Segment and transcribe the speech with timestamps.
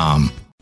[0.00, 0.39] com.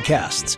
[0.00, 0.56] podcasts.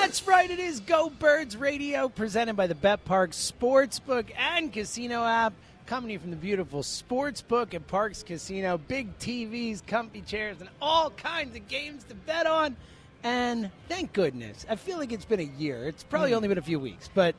[0.00, 5.24] That's right, it is Go Birds Radio, presented by the Bet Parx Sportsbook and Casino
[5.24, 5.54] app.
[5.94, 8.78] Coming to you from the beautiful sports book at Parx Casino.
[8.78, 12.74] Big TVs, comfy chairs, and all kinds of games to bet on.
[13.22, 15.86] And thank goodness, I feel like it's been a year.
[15.86, 16.36] It's probably Mm.
[16.38, 17.36] only been a few weeks, but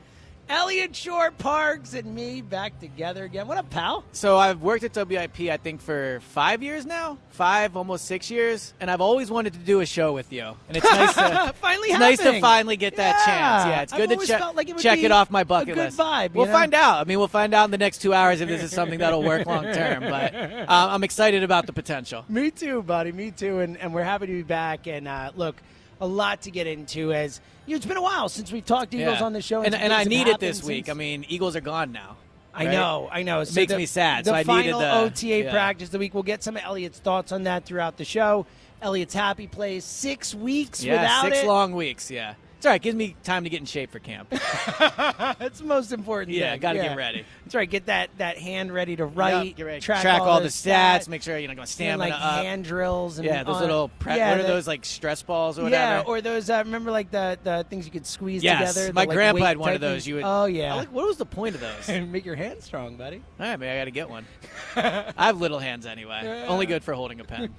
[0.48, 3.48] Eliot Shorr-Parks and me back together again.
[3.48, 4.04] What up, pal?
[4.12, 8.72] So I've worked at WIP, I think, for five years now, five, almost six years,
[8.78, 10.44] and I've always wanted to do a show with you.
[10.68, 13.24] And it's nice to finally it's nice to finally get that Yeah.
[13.24, 13.68] chance.
[13.70, 15.44] Yeah, it's I've good to always check felt like it check it off my a
[15.44, 15.98] bucket good list.
[15.98, 16.52] vibe, We'll know?
[16.52, 17.00] find out.
[17.00, 19.24] I mean, we'll find out in the next two hours if this is something that'll
[19.24, 20.04] work long term.
[20.04, 22.24] But uh, I'm excited about the potential.
[22.28, 23.10] Me too, buddy.
[23.10, 23.58] Me too.
[23.58, 24.86] And, and we're happy to be back.
[24.86, 25.56] And uh, look,
[26.00, 28.94] a lot to get into as you know, it's been a while since we've talked
[28.94, 29.24] Eagles Yeah.
[29.26, 29.62] on the show.
[29.62, 30.88] and, some and I need it this week.
[30.88, 32.16] I mean, Eagles are gone now.
[32.54, 33.40] I know, I know.
[33.40, 35.50] It makes me sad, The so I needed final the- OTA yeah.
[35.50, 36.14] practice the week.
[36.14, 38.46] We'll get some of Eliot's thoughts on that throughout the show.
[38.80, 41.46] Elliot's happy plays six weeks Yeah, without six it.
[41.46, 42.10] long weeks.
[42.10, 42.34] Yeah,
[42.66, 42.82] all right.
[42.82, 44.28] Gives me time to get in shape for camp.
[44.78, 46.36] That's the most important.
[46.36, 46.60] Yeah, thing.
[46.60, 47.24] gotta get ready.
[47.44, 47.68] That's right.
[47.68, 49.46] Get that that hand ready to write.
[49.48, 49.80] Yep, get ready.
[49.80, 51.00] Track, all, the stats.
[51.00, 51.08] stats.
[51.08, 52.44] Make sure you know doing, stamina like up.
[52.44, 55.58] hand drills and yeah, those on- little pre- yeah, what are those like stress balls
[55.58, 56.02] or whatever?
[56.02, 56.50] Yeah, or those.
[56.50, 58.88] Uh, remember, like the the things you could squeeze yes, together.
[58.88, 60.06] the, my like, grandpa had one of those.
[60.06, 60.24] You would.
[60.24, 60.74] Oh yeah.
[60.74, 61.88] Like, what was the point of those?
[61.88, 63.22] all Make your hands strong, buddy.
[63.38, 64.26] All right, maybe I got to get one.
[64.76, 66.44] I have little hands anyway.
[66.46, 67.54] Only good for holding a pen.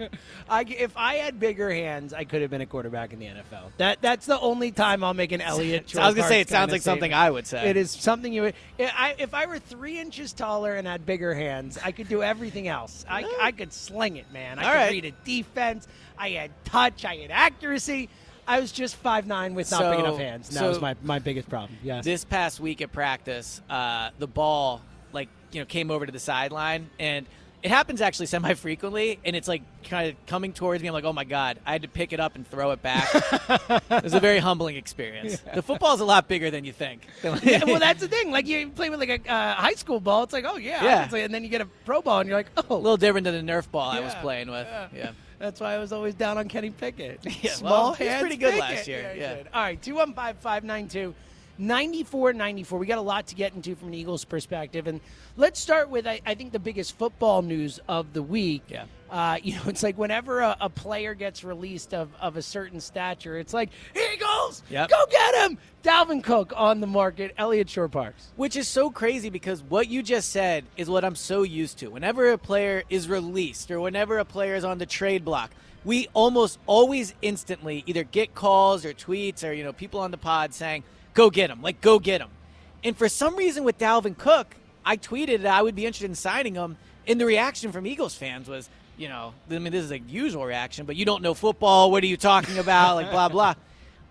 [0.50, 3.72] I, if I had bigger hands, I could have been a quarterback in the NFL.
[3.78, 5.96] That that's the only time I'll make an Eliot.
[5.96, 7.14] I was gonna say it sounds like something.
[7.14, 7.70] I would say.
[7.70, 8.54] It is something you would.
[8.80, 12.68] I, if I were three inches taller and had bigger hands, I could do everything
[12.68, 13.06] else.
[13.10, 14.60] I, I could sling it, man.
[14.60, 14.92] I All could right.
[14.92, 15.88] read a defense.
[16.18, 17.06] I had touch.
[17.06, 18.10] I had accuracy.
[18.48, 20.48] I was just five nine with not big enough hands.
[20.48, 21.78] And that so- was my, my biggest problem.
[21.84, 22.02] Yeah.
[22.02, 24.82] This past week at practice, uh, the ball
[25.14, 27.26] like you know came over to the sideline and.
[27.64, 30.88] It happens actually semi frequently, and it's like kind of coming towards me.
[30.90, 31.60] I'm like, oh my god!
[31.66, 33.10] I had to pick it up and throw it back.
[33.90, 35.42] it was a very humbling experience.
[35.56, 37.02] The football is a lot bigger than you think.
[37.24, 38.32] yeah, well, that's the thing.
[38.32, 41.10] Like you play with like a uh, high school ball, it's like, oh yeah, Yeah.
[41.12, 43.26] Like- and then you get a pro ball, and you're like, oh, a little different
[43.26, 44.68] than the Nerf ball I was playing with.
[44.68, 44.88] yeah.
[44.96, 45.12] Yeah.
[45.40, 47.20] That's why I was always down on Kenny Pickett.
[47.44, 48.22] Yeah, Small well, he was hands.
[48.22, 48.60] pretty good Pickett.
[48.70, 49.44] last year, he yeah.
[49.54, 51.14] All right, 215 592
[51.58, 52.80] 9494.
[52.80, 54.88] We got a lot to get into from an Eagles perspective.
[54.88, 55.02] And
[55.36, 58.64] let's start with, I, I think, the biggest football news of the week.
[58.68, 58.86] Yeah.
[59.10, 62.80] Uh, you know, it's like whenever a, a player gets released of, of a certain
[62.80, 64.90] stature, it's like, Eagles, Yep.
[64.90, 65.58] go get him!
[65.84, 68.28] Dalvin Cook on the market, Eliot Shorr-Parks.
[68.36, 71.88] Which is so crazy because what you just said is what I'm so used to.
[71.90, 75.52] Whenever a player is released or whenever a player is on the trade block,
[75.86, 80.18] we almost always instantly either get calls or tweets or you know people on the
[80.18, 80.84] pod saying,
[81.18, 82.30] "Go get him!" Like, "Go get him!"
[82.84, 84.56] And for some reason, with Dalvin Cook,
[84.86, 88.14] I tweeted that I would be interested in signing him, and the reaction from Eagles
[88.14, 91.34] fans was, you know, I mean, this is a usual reaction, but you don't know
[91.34, 91.90] football.
[91.90, 92.96] What are you talking about?
[92.98, 93.56] Like, blah blah.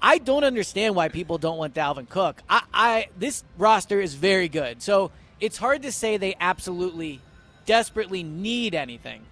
[0.03, 2.43] I don't understand why people don't want Dalvin Cook.
[2.51, 7.21] I, I this roster is very good, so it's hard to say they absolutely,
[7.67, 9.23] desperately need anything,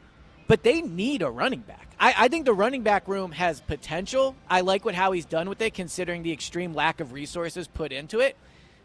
[0.46, 1.94] but they need a running back.
[1.98, 4.36] I, I think the running back room has potential.
[4.48, 7.92] I like what how he's done with it, considering the extreme lack of resources put
[7.92, 8.36] into it.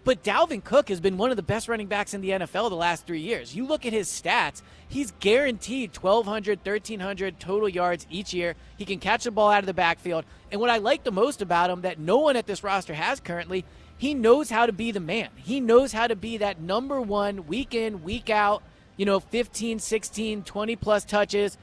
[0.06, 2.76] But Dalvin Cook has been one of the best running backs in the NFL the
[2.76, 3.54] last three years.
[3.54, 8.56] You look at his stats, he's guaranteed 1,200, 1,300 total yards each year.
[8.78, 10.24] He can catch the ball out of the backfield.
[10.52, 13.20] And what I like the most about him that no one at this roster has
[13.20, 13.66] currently,
[13.98, 15.30] he knows how to be the man.
[15.36, 18.64] He knows how to be that number one week in, week out
[19.00, 21.58] you know, 15, 16, 20 plus touches.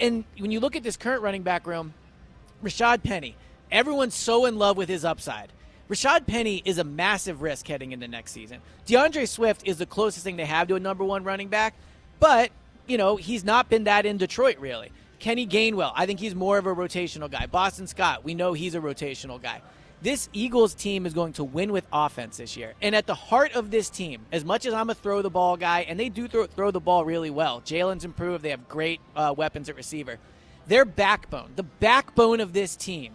[0.00, 1.92] And when you look at this current running back room,
[2.64, 3.36] Rashad Penny,
[3.70, 5.52] everyone's so in love with his upside.
[5.90, 8.62] Rashad Penny is a massive risk heading into next season.
[8.86, 11.74] D'Andre Swift is the closest thing they have to a number one running back,
[12.18, 12.50] but,
[12.86, 14.90] you know, he's not been that in Detroit, really.
[15.18, 17.44] Kenny Gainwell, I think he's more of a rotational guy.
[17.44, 19.60] Boston Scott, we know he's a rotational guy.
[20.02, 22.74] This Eagles team is going to win with offense this year.
[22.82, 25.56] And at the heart of this team, as much as I'm a throw the ball
[25.56, 28.42] guy, and they do throw, throw the ball really well, Jalen's improved.
[28.42, 30.18] They have great uh, weapons at receiver.
[30.66, 33.12] Their backbone, the backbone of this team,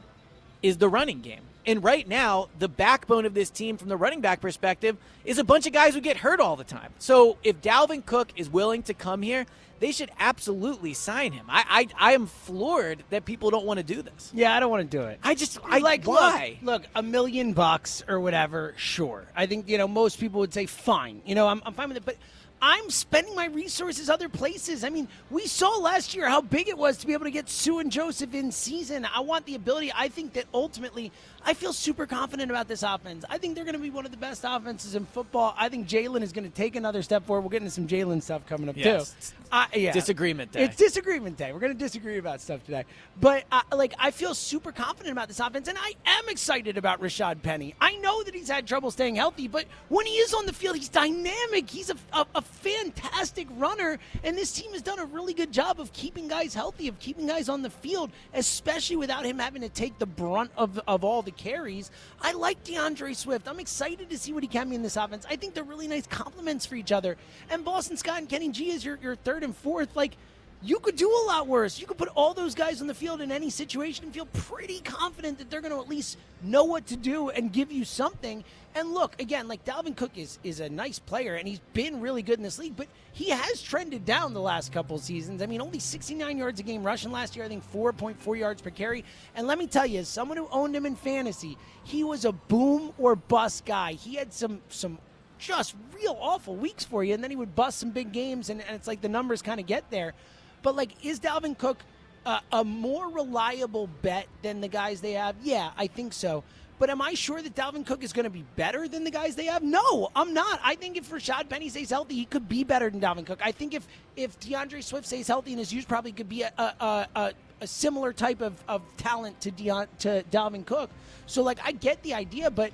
[0.63, 1.42] is the running game.
[1.66, 4.95] And right now, the backbone of this team from the running back perspective
[5.25, 6.94] is a bunch of guys who get hurt all the time.
[7.00, 9.45] So if Dalvin Cook is willing to come here,
[9.79, 11.45] they should absolutely sign him.
[11.50, 14.31] I I, I am floored that people don't want to do this.
[14.33, 15.19] Yeah, I don't want to do it.
[15.24, 16.57] I just I like why?
[16.62, 19.25] Look, look, a million bucks or whatever, sure.
[19.35, 21.21] I think you know most people would say fine.
[21.25, 22.18] You know, I'm, I'm fine with it, but.
[22.59, 24.83] I'm spending my resources other places.
[24.83, 27.50] I mean, we saw last year how big it was to be able to get
[27.50, 29.07] Suh and Joseph in season.
[29.13, 29.91] I want the ability.
[29.95, 31.12] I think that ultimately,
[31.47, 33.23] I feel super confident about this offense.
[33.29, 35.55] I think they're going to be one of the best offenses in football.
[35.57, 37.39] I think Jalen is going to take another step forward.
[37.39, 39.13] We'll get into some Jalen stuff coming up Yes.
[39.31, 39.45] too.
[39.49, 39.94] Uh, yeah.
[39.94, 40.65] Disagreement day.
[40.65, 41.53] It's disagreement day.
[41.53, 42.83] We're going to disagree about stuff today.
[43.21, 46.99] But uh, like, I feel super confident about this offense, and I am excited about
[47.01, 47.73] Rashad Penny.
[47.79, 50.75] I know that he's had trouble staying healthy, but when he is on the field,
[50.75, 51.69] he's dynamic.
[51.69, 55.79] He's a, a, a fantastic runner, and this team has done a really good job
[55.79, 59.69] of keeping guys healthy, of keeping guys on the field, especially without him having to
[59.69, 61.92] take the brunt of, of all the carries.
[62.22, 63.48] I like D'Andre Swift.
[63.48, 65.25] I'm excited to see what he can be in this offense.
[65.30, 67.18] I think they're really nice complements for each other.
[67.50, 69.95] And Boston Scott and Kenny G is your, your third and fourth.
[69.95, 70.18] Like,
[70.63, 71.80] you could do a lot worse.
[71.80, 74.80] You could put all those guys on the field in any situation and feel pretty
[74.80, 78.44] confident that they're going to at least know what to do and give you something.
[78.74, 82.24] And look, again, like Dalvin Cook is is a nice player and he's been really
[82.24, 85.42] good in this league, but he has trended down the last couple seasons.
[85.42, 88.71] I mean, only 69 yards a game rushing last year, I think 4.4 yards per
[88.71, 89.03] carry.
[89.36, 92.31] And let me tell you, as someone who owned him in fantasy, he was a
[92.31, 93.94] boom or bust guy.
[93.94, 94.98] He had some some
[95.39, 98.62] just real awful weeks for you, and then he would bust some big games, and,
[98.62, 100.13] and it's like the numbers kind of get there.
[100.62, 101.77] But like, is Dalvin Cook
[102.25, 105.36] uh, a more reliable bet than the guys they have?
[105.42, 106.44] Yeah, I think so.
[106.80, 109.36] But am I sure that Dalvin Cook is going to be better than the guys
[109.36, 109.63] they have?
[109.63, 110.59] No, I'm not.
[110.63, 113.39] I think if Rashad Penny stays healthy, he could be better than Dalvin Cook.
[113.44, 116.51] I think if if D'Andre Swift stays healthy and is used, probably could be a
[116.57, 120.92] a, a, a similar type of, of talent to Deon, to Dalvin Cook.
[121.25, 122.71] So like, I get the idea, but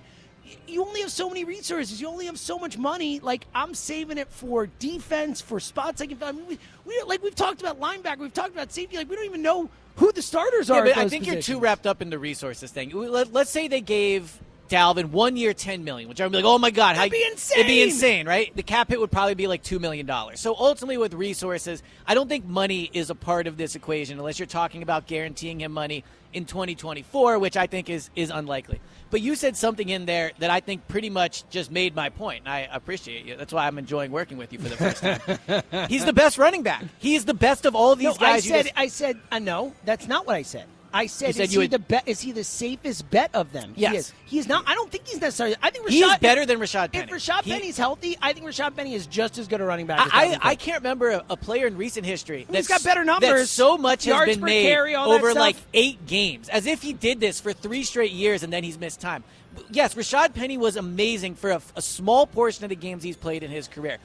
[0.67, 2.01] you only have so many resources.
[2.01, 3.19] You only have so much money.
[3.19, 6.17] Like I'm saving it for defense, for spots I can.
[6.21, 8.97] I mean, we, we like we've talked about linebacker, we've talked about safety.
[8.97, 10.87] Like we don't even know who the starters Yeah, are.
[10.95, 12.91] I think you're too wrapped up in the resources thing.
[12.91, 16.45] Let, us say they gave Dalvin one year, ten million, which I would be like,
[16.45, 17.89] oh my god, That'd how, be It'd be insane!
[17.89, 18.55] insane, right?
[18.55, 20.39] The cap hit would probably be like two million dollars.
[20.39, 24.39] So ultimately, with resources, I don't think money is a part of this equation unless
[24.39, 26.03] you're talking about guaranteeing him money
[26.33, 28.81] in 2024, which I think is is unlikely.
[29.09, 32.39] But you said something in there that I think pretty much just made my point,
[32.45, 33.35] and I appreciate you.
[33.35, 35.87] That's why I'm enjoying working with you for the first time.
[35.89, 36.83] He's the best running back.
[36.97, 38.45] He is the best of all these No, guys.
[38.45, 40.65] I said, just- I said, uh, no, that's not what I said.
[40.93, 43.73] I said, said is, he would- the be- is he the safest bet of them?
[43.75, 43.91] Yes.
[43.91, 44.13] He is.
[44.25, 44.63] He is not.
[44.67, 45.55] I don't think he's necessarily.
[45.61, 47.11] I think Rashad, He is better than Rashad Penny.
[47.11, 49.87] If Rashad He- Penny's healthy, I think Rashad Penny is just as good a running
[49.87, 50.05] back.
[50.05, 52.83] as I, I, I can't remember a, a player in recent history He's that's got
[52.83, 56.81] better that numbers, so much has been made carry, over like eight games, as if
[56.81, 59.23] he did this for three straight years and then he's missed time.
[59.71, 63.43] Yes, Rashad Penny was amazing for a, a small portion of the games he's played
[63.43, 63.97] in his career.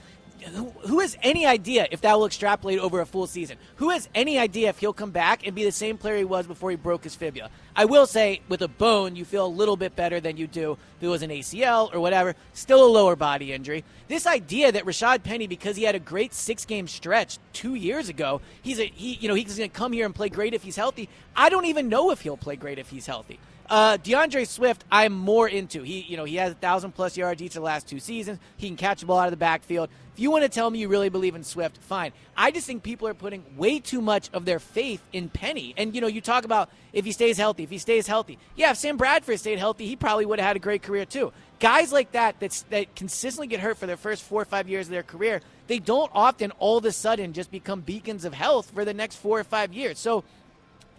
[0.44, 3.58] Who, has any idea if that will extrapolate over a full season?
[3.76, 6.46] Who has any idea if he'll come back and be the same player he was
[6.46, 7.50] before he broke his fibula?
[7.74, 10.78] I will say, with a bone, you feel a little bit better than you do
[10.96, 12.34] if it was an ACL or whatever.
[12.52, 13.84] Still a lower body injury.
[14.08, 18.40] This idea that Rashad Penny, because he had a great six-game stretch two years ago,
[18.62, 19.14] he's a he.
[19.14, 21.08] You know, he's going to come here and play great if he's healthy.
[21.36, 23.38] I don't even know if he'll play great if he's healthy.
[23.68, 25.82] Uh, D'Andre Swift, I'm more into.
[25.82, 28.38] He, you know, he has a thousand plus yards each of the last two seasons.
[28.56, 29.90] He can catch the ball out of the backfield.
[30.14, 32.12] If you want to tell me you really believe in Swift, fine.
[32.36, 35.74] I just think people are putting way too much of their faith in Penny.
[35.76, 38.38] And you know, you talk about if he stays healthy, if he stays healthy.
[38.56, 41.32] Yeah, if Sam Bradford stayed healthy, he probably would have had a great career too.
[41.60, 44.86] Guys like that that's, that consistently get hurt for their first four or five years
[44.86, 48.70] of their career, they don't often all of a sudden just become beacons of health
[48.70, 49.98] for the next four or five years.
[49.98, 50.24] So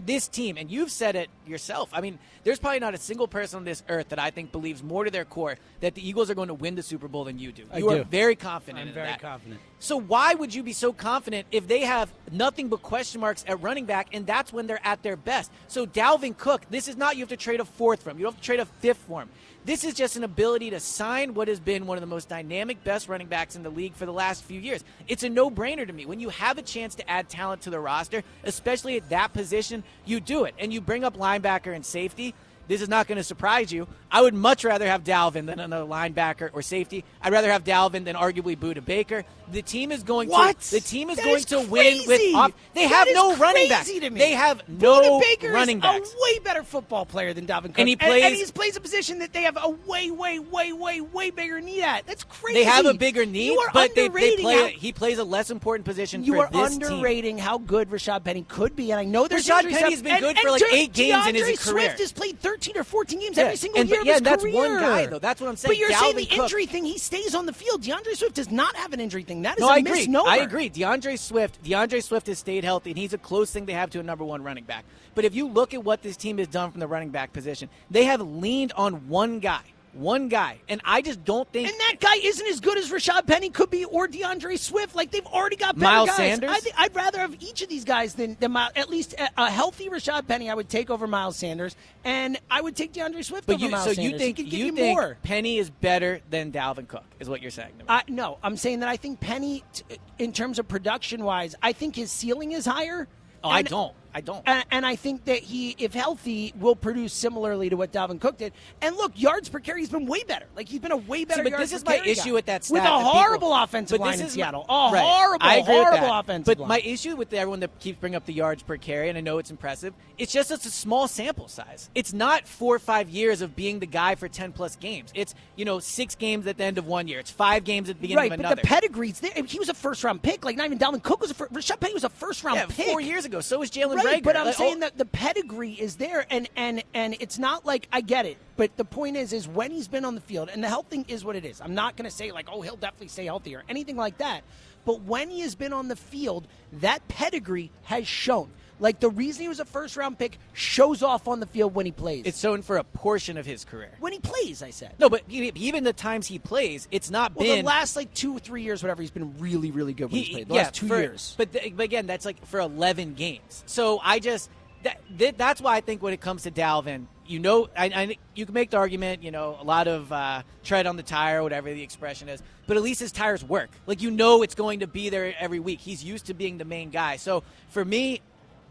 [0.06, 1.90] this team, and you've said it yourself.
[1.94, 4.82] I mean, there's probably not a single person on this earth that I think believes
[4.82, 7.38] more to their core that the Eagles are going to win the Super Bowl than
[7.38, 7.64] you do.
[7.72, 8.04] I You are do.
[8.06, 9.22] very confident I'm very that.
[9.22, 9.60] confident.
[9.80, 13.62] So why would you be so confident if they have nothing but question marks at
[13.62, 15.52] running back and that's when they're at their best?
[15.68, 18.18] So Dalvin Cook, this is not you have to trade a fourth for him.
[18.18, 19.30] You don't have to trade a fifth for him.
[19.66, 22.84] This is just an ability to sign what has been one of the most dynamic,
[22.84, 24.84] best running backs in the league for the last few years.
[25.08, 26.06] It's a no brainer to me.
[26.06, 29.84] When you have a chance to add talent to the roster, especially at that position,
[30.06, 30.56] you do it.
[30.58, 32.34] And you bring up linebacker and safety.
[32.70, 33.88] This is not going to surprise you.
[34.12, 37.04] I would much rather have Dalvin than another linebacker or safety.
[37.22, 39.26] I'd rather have Dalvin than arguably Budda Baker.
[39.52, 40.60] The team is going what?
[40.62, 42.52] to the team is that going is to win with off.
[42.76, 44.10] They that have no running me.
[44.20, 46.14] They have no Baker running is backs.
[46.14, 48.82] a way better football player than Dalvin Cook, And he and, plays- he plays a
[48.82, 52.06] position that they have a way, way, way, way, way bigger need at.
[52.06, 52.60] That's crazy.
[52.60, 54.56] They have a bigger need, You are but they, they play.
[54.62, 56.84] how- he plays a less important position you for are this team.
[56.84, 60.12] underrating how good Rashad Penny could be, and I know there's Rashad Penny's stuff, been
[60.14, 61.86] and- good and for like De- eight games in his career.
[61.88, 64.22] Swift has played 13 or 14 games Yeah, every single and- year but yeah, his
[64.22, 64.56] that's career.
[64.56, 65.20] one guy, though.
[65.20, 65.70] That's what I'm saying.
[65.72, 67.84] But you're saying the Cook- injury thing, he stays on the field.
[67.84, 69.42] D'Andre Swift does not have an injury thing.
[69.44, 69.92] That is No, a I agree.
[69.92, 70.30] misnomer.
[70.30, 70.70] I agree.
[70.70, 74.00] D'Andre Swift, D'Andre Swift has stayed healthy, and he's a close thing they have to
[74.00, 74.86] a number one running back.
[75.16, 77.70] But if you look at what this team has done from the running back position,
[77.90, 79.62] they have leaned on one guy,
[79.94, 81.70] one guy, and I just don't think.
[81.70, 84.96] And that guy isn't as good as Rashad Penny could be or D'Andre Swift.
[84.96, 86.18] Like they've already got better Miles guys.
[86.18, 86.50] Sanders?
[86.52, 89.50] I I'd rather have each of these guys than, than Miles, at least a, a
[89.50, 90.50] healthy Rashad Penny.
[90.50, 93.72] I would take over Miles Sanders, and I would take D'Andre Swift but over you,
[93.72, 94.12] Miles so Sanders.
[94.12, 95.18] you think he could give you you think more?
[95.24, 97.86] Penny is better than Dalvin Cook is what you're saying to me?
[97.90, 99.84] I, no, I'm saying that I think Penny, t-
[100.18, 103.08] in terms of production wise, I think his ceiling is higher.
[103.44, 103.94] oh, I don't.
[104.20, 104.44] I don't.
[104.46, 108.38] And, and I think that he, if healthy, will produce similarly to what Dalvin Cook
[108.38, 108.52] did.
[108.82, 110.46] And look, yards per carry, he's been way better.
[110.58, 111.42] Like he's been a way better.
[111.44, 112.32] but yards this is my issue guy.
[112.34, 114.66] with that with a that people- horrible offensive but line in Seattle.
[114.68, 115.04] My, a right.
[115.04, 116.20] horrible, I agree with horrible that.
[116.20, 116.68] offensive But line.
[116.68, 119.38] my issue with everyone that keeps bringing up the yards per carry, and I know
[119.38, 121.90] it's impressive, it's just it's a small sample size.
[121.96, 125.12] It's not four or five years of being the guy for ten plus games.
[125.16, 127.20] It's you know six games at the end of one year.
[127.20, 129.32] It's five games at the beginning right, of but the pedigree's there.
[129.46, 130.44] He was a first round pick.
[130.44, 131.54] Like not even Dalvin Cook was a first.
[131.54, 133.40] Rashad Penny was a first round yeah, pick four years ago.
[133.40, 134.24] So was Jalen Right, Reagor.
[134.24, 134.58] but I'm Like, oh.
[134.58, 138.26] saying oh, that the pedigree is there, and and and it's not like I get
[138.26, 138.38] it.
[138.58, 141.06] But the point is, is when he's been on the field, and the health thing
[141.08, 141.62] is what it is.
[141.62, 144.44] I'm not going to say like, oh, he'll definitely stay healthy or anything like that.
[144.86, 148.50] But when he has been on the field, that pedigree has shown.
[148.80, 151.86] Like the reason he was a first round pick shows off on the field when
[151.86, 152.24] he plays.
[152.26, 153.92] it's shown for a portion of his career.
[154.00, 154.64] when he plays.
[154.64, 154.94] I said.
[155.00, 158.36] No, but even the times he plays, it's not Well, been the last like two
[158.38, 160.48] or three years, whatever, he's been really, really good when he's played.
[160.48, 161.36] The yeah, last two for- years.
[161.38, 163.64] But, th- but again, that's like for 11 games.
[163.66, 164.50] So I just
[164.84, 168.18] that, th- that's why I think when it comes to Dalvin, you know, I, I
[168.34, 171.44] you can make the argument, you know, a lot of uh, tread on the tire,
[171.44, 172.42] whatever the expression is.
[172.66, 173.70] But at least his tires work.
[173.88, 175.80] Like you know, it's going to be there every week.
[175.80, 177.18] He's used to being the main guy.
[177.18, 178.22] So for me,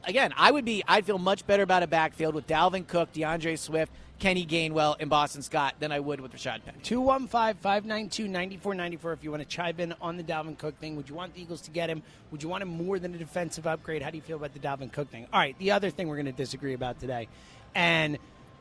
[0.05, 3.57] again, I would be I'd feel much better about a backfield with Dalvin Cook, D'Andre
[3.57, 3.93] Swift.
[4.19, 6.79] Kenny Gainwell and Boston Scott than I would with Rashad Penny.
[6.83, 10.97] 215-592-9494 if you want to chime in on the Dalvin Cook thing.
[10.97, 12.03] Would you want the Eagles to get him?
[12.33, 14.03] Would you want him more than a defensive upgrade?
[14.03, 15.27] How do you feel about the Dalvin Cook thing?
[15.33, 17.29] All right, the other thing we're going to disagree about today,
[17.75, 18.19] and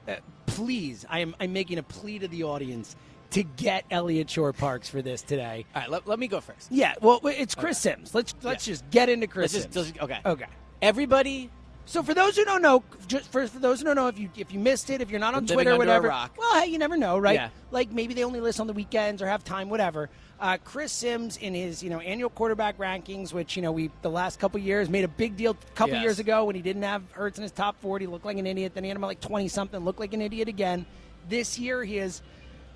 [0.08, 0.16] uh,
[0.46, 2.96] please, I am I'm making a plea to the audience
[3.32, 5.66] to get Eliot Shorr-Parks for this today.
[5.76, 6.72] All right, let, let me go first.
[6.72, 8.14] Yeah, well, it's Chris Simms.
[8.16, 9.92] Let's let's just get into Chris just, Simms.
[9.92, 10.20] just- okay.
[10.26, 10.46] Okay.
[10.82, 11.50] Everybody
[11.86, 14.30] So for those who don't know, just for, for those who don't know, if you
[14.38, 16.78] if you missed it, if you're not on Living Twitter or whatever, well, hey, you
[16.78, 17.36] never know, right?
[17.36, 17.50] Yeah.
[17.72, 20.10] Like maybe they only list on the weekends or have time, whatever.
[20.40, 24.10] Uh, Chris Simms in his you know annual quarterback rankings, which you know we the
[24.10, 26.04] last couple years made a big deal a couple Yes.
[26.04, 28.74] years ago when he didn't have Hurts in his top 40, looked like an idiot.
[28.76, 30.86] Then he had him at like 20 something, looked like an idiot again.
[31.28, 32.22] This year he has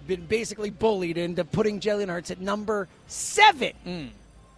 [0.07, 4.09] been basically bullied into putting Jalen Hurts at number seven Mm.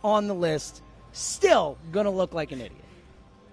[0.04, 0.82] on the list.
[1.12, 2.80] Still gonna look like an idiot.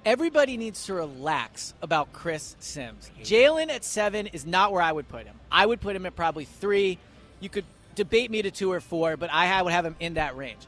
[0.05, 3.11] Everybody needs to relax about Chris Simms.
[3.23, 5.37] Jalen at seven is not where I would put him.
[5.53, 6.99] I would put him at probably three.
[7.41, 7.65] You could
[7.95, 10.61] debate me to two or four, but I would have him in that range.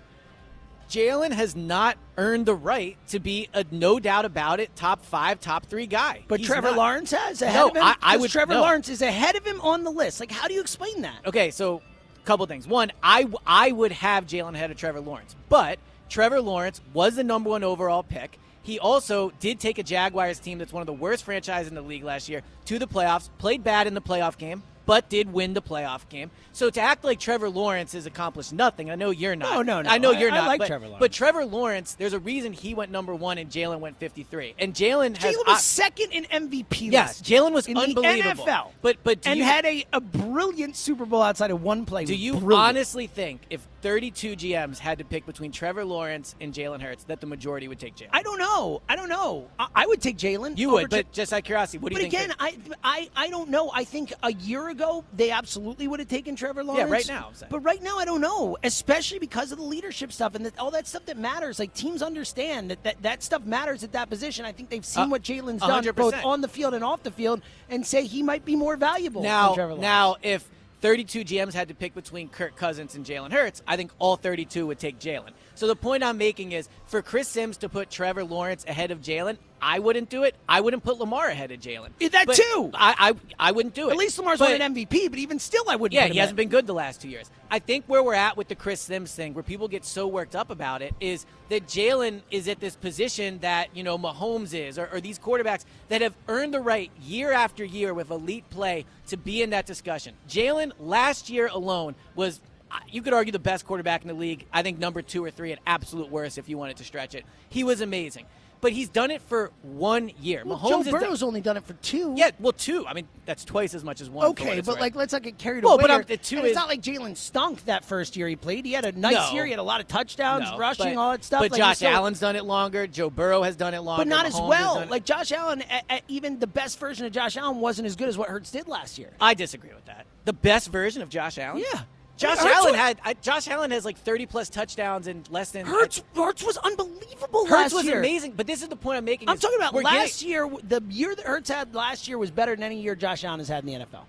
[0.90, 5.40] Jalen has not earned the right to be a no doubt about it top five,
[5.40, 6.22] top three guy.
[6.28, 6.76] But He's Trevor not.
[6.76, 7.82] Lawrence has ahead No, of him.
[7.82, 8.60] I- I would- Trevor no.
[8.60, 10.20] Lawrence is ahead of him on the list.
[10.20, 11.16] Like, how do you explain that?
[11.24, 11.80] Okay, so
[12.22, 12.66] a couple things.
[12.68, 15.78] One, I, I would have Jalen ahead of Trevor Lawrence, but
[16.10, 18.38] Trevor Lawrence was the number one overall pick.
[18.62, 21.82] He also did take a Jaguars team that's one of the worst franchises in the
[21.82, 25.54] league last year to the playoffs, played bad in the playoff game, but did win
[25.54, 26.30] the playoff game.
[26.52, 29.52] So to act like Trevor Lawrence has accomplished nothing, I know you're not.
[29.54, 29.90] No, no, no.
[29.90, 30.46] I know I- you're I not.
[30.46, 31.00] like but, Trevor Lawrence.
[31.00, 34.54] But Trevor Lawrence, there's a reason he went number one and Jalen went 53.
[34.58, 35.34] And Jalen has.
[35.34, 37.20] Jalen was I- second in MVP Yes.
[37.22, 38.44] Jalen was in unbelievable.
[38.44, 38.70] The NFL.
[38.80, 42.04] But- but do and you- had a, a brilliant Super Bowl outside of one play.
[42.04, 42.52] Do you brilliant.
[42.76, 47.20] honestly think if 32 GMs had to pick between Trevor Lawrence and Jalen Hurts, that
[47.20, 48.10] the majority would take Jalen.
[48.12, 48.80] I don't know.
[48.88, 49.48] I don't know.
[49.58, 50.56] I, I would take Jalen.
[50.56, 52.32] You would, but just out of curiosity, what do But you think?
[52.38, 53.70] But again, I, I I don't know.
[53.74, 56.88] I think a year ago they absolutely would have taken Trevor Lawrence.
[56.88, 57.50] Yeah, right now, I'm saying.
[57.50, 60.70] But right now I don't know, especially because of the leadership stuff and that, all
[60.70, 61.58] that stuff that matters.
[61.58, 64.44] Like teams understand that, that that stuff matters at that position.
[64.44, 67.10] I think they've seen Uh, what Jalen's done both on the field and off the
[67.10, 69.22] field, and say he might be more valuable.
[69.22, 69.82] now, than Trevor Lawrence.
[69.82, 70.48] now, if
[70.82, 74.66] 32 GMs had to pick between Kirk Cousins and Jalen Hurts, I think all 32
[74.66, 75.30] would take Jalen.
[75.54, 79.00] So the point I'm making is for Chris Simms to put Trevor Lawrence ahead of
[79.00, 80.34] Jalen, I wouldn't do it.
[80.48, 81.90] I wouldn't put Lamar ahead of Jalen.
[82.00, 82.70] Yeah, that But too.
[82.74, 83.92] I, I I wouldn't do it.
[83.92, 85.94] at least Lamar's But- won an MVP, but even still, I wouldn't.
[85.94, 86.44] Yeah, he hasn't in.
[86.44, 87.30] been good the last two years.
[87.48, 90.34] I think where we're at with the Chris Simms thing, where people get so worked
[90.34, 94.78] up about it, is that Jalen is at this position that, you know, Mahomes is,
[94.78, 98.84] or, or these quarterbacks that have earned the right year after year with elite play
[99.08, 100.14] to be in that discussion.
[100.28, 102.40] Jalen, last year alone, was,
[102.88, 104.46] you could argue, the best quarterback in the league.
[104.52, 107.24] I think number two or three at absolute worst if you wanted to stretch it.
[107.48, 108.26] He was amazing.
[108.60, 110.44] But he's done it for one year.
[110.46, 112.14] Well, Mahomes Joe has done- Burrow's only done it for two.
[112.16, 112.86] yeah, well, two.
[112.86, 114.24] I mean, that's twice as much as one.
[114.28, 114.80] Okay, but worth.
[114.80, 115.82] like, let's not get carried Well, away.
[115.82, 118.36] but I'm- the two And it's is- not like Jalen stunk that first year he
[118.36, 118.64] played.
[118.64, 119.30] He had a nice No.
[119.32, 119.44] year.
[119.46, 121.40] He had a lot of touchdowns, No, rushing, but- all that stuff.
[121.40, 122.86] But Like, Josh Allen's done it longer.
[122.86, 124.02] Joe Burrow has done it longer.
[124.04, 124.86] but not as Mahomes has well.
[124.88, 125.64] Like Josh Allen,
[126.06, 128.96] even the best version of Josh Allen wasn't as good as what Hurts did last
[128.96, 129.10] year.
[129.20, 130.06] I disagree with that.
[130.24, 131.64] The best version of Josh Allen.
[131.72, 131.80] Yeah.
[132.16, 135.66] Josh Allen was- had I, Josh Allen has like thirty plus touchdowns in less than
[135.66, 137.98] Hurts, Hurts was unbelievable Hurts was year.
[137.98, 138.32] amazing.
[138.32, 139.28] But this is the point I'm making.
[139.28, 140.50] I'm talking about last getting- year.
[140.68, 143.48] The year that Hurts had last year was better than any year Josh Allen has
[143.48, 144.04] had in the NFL.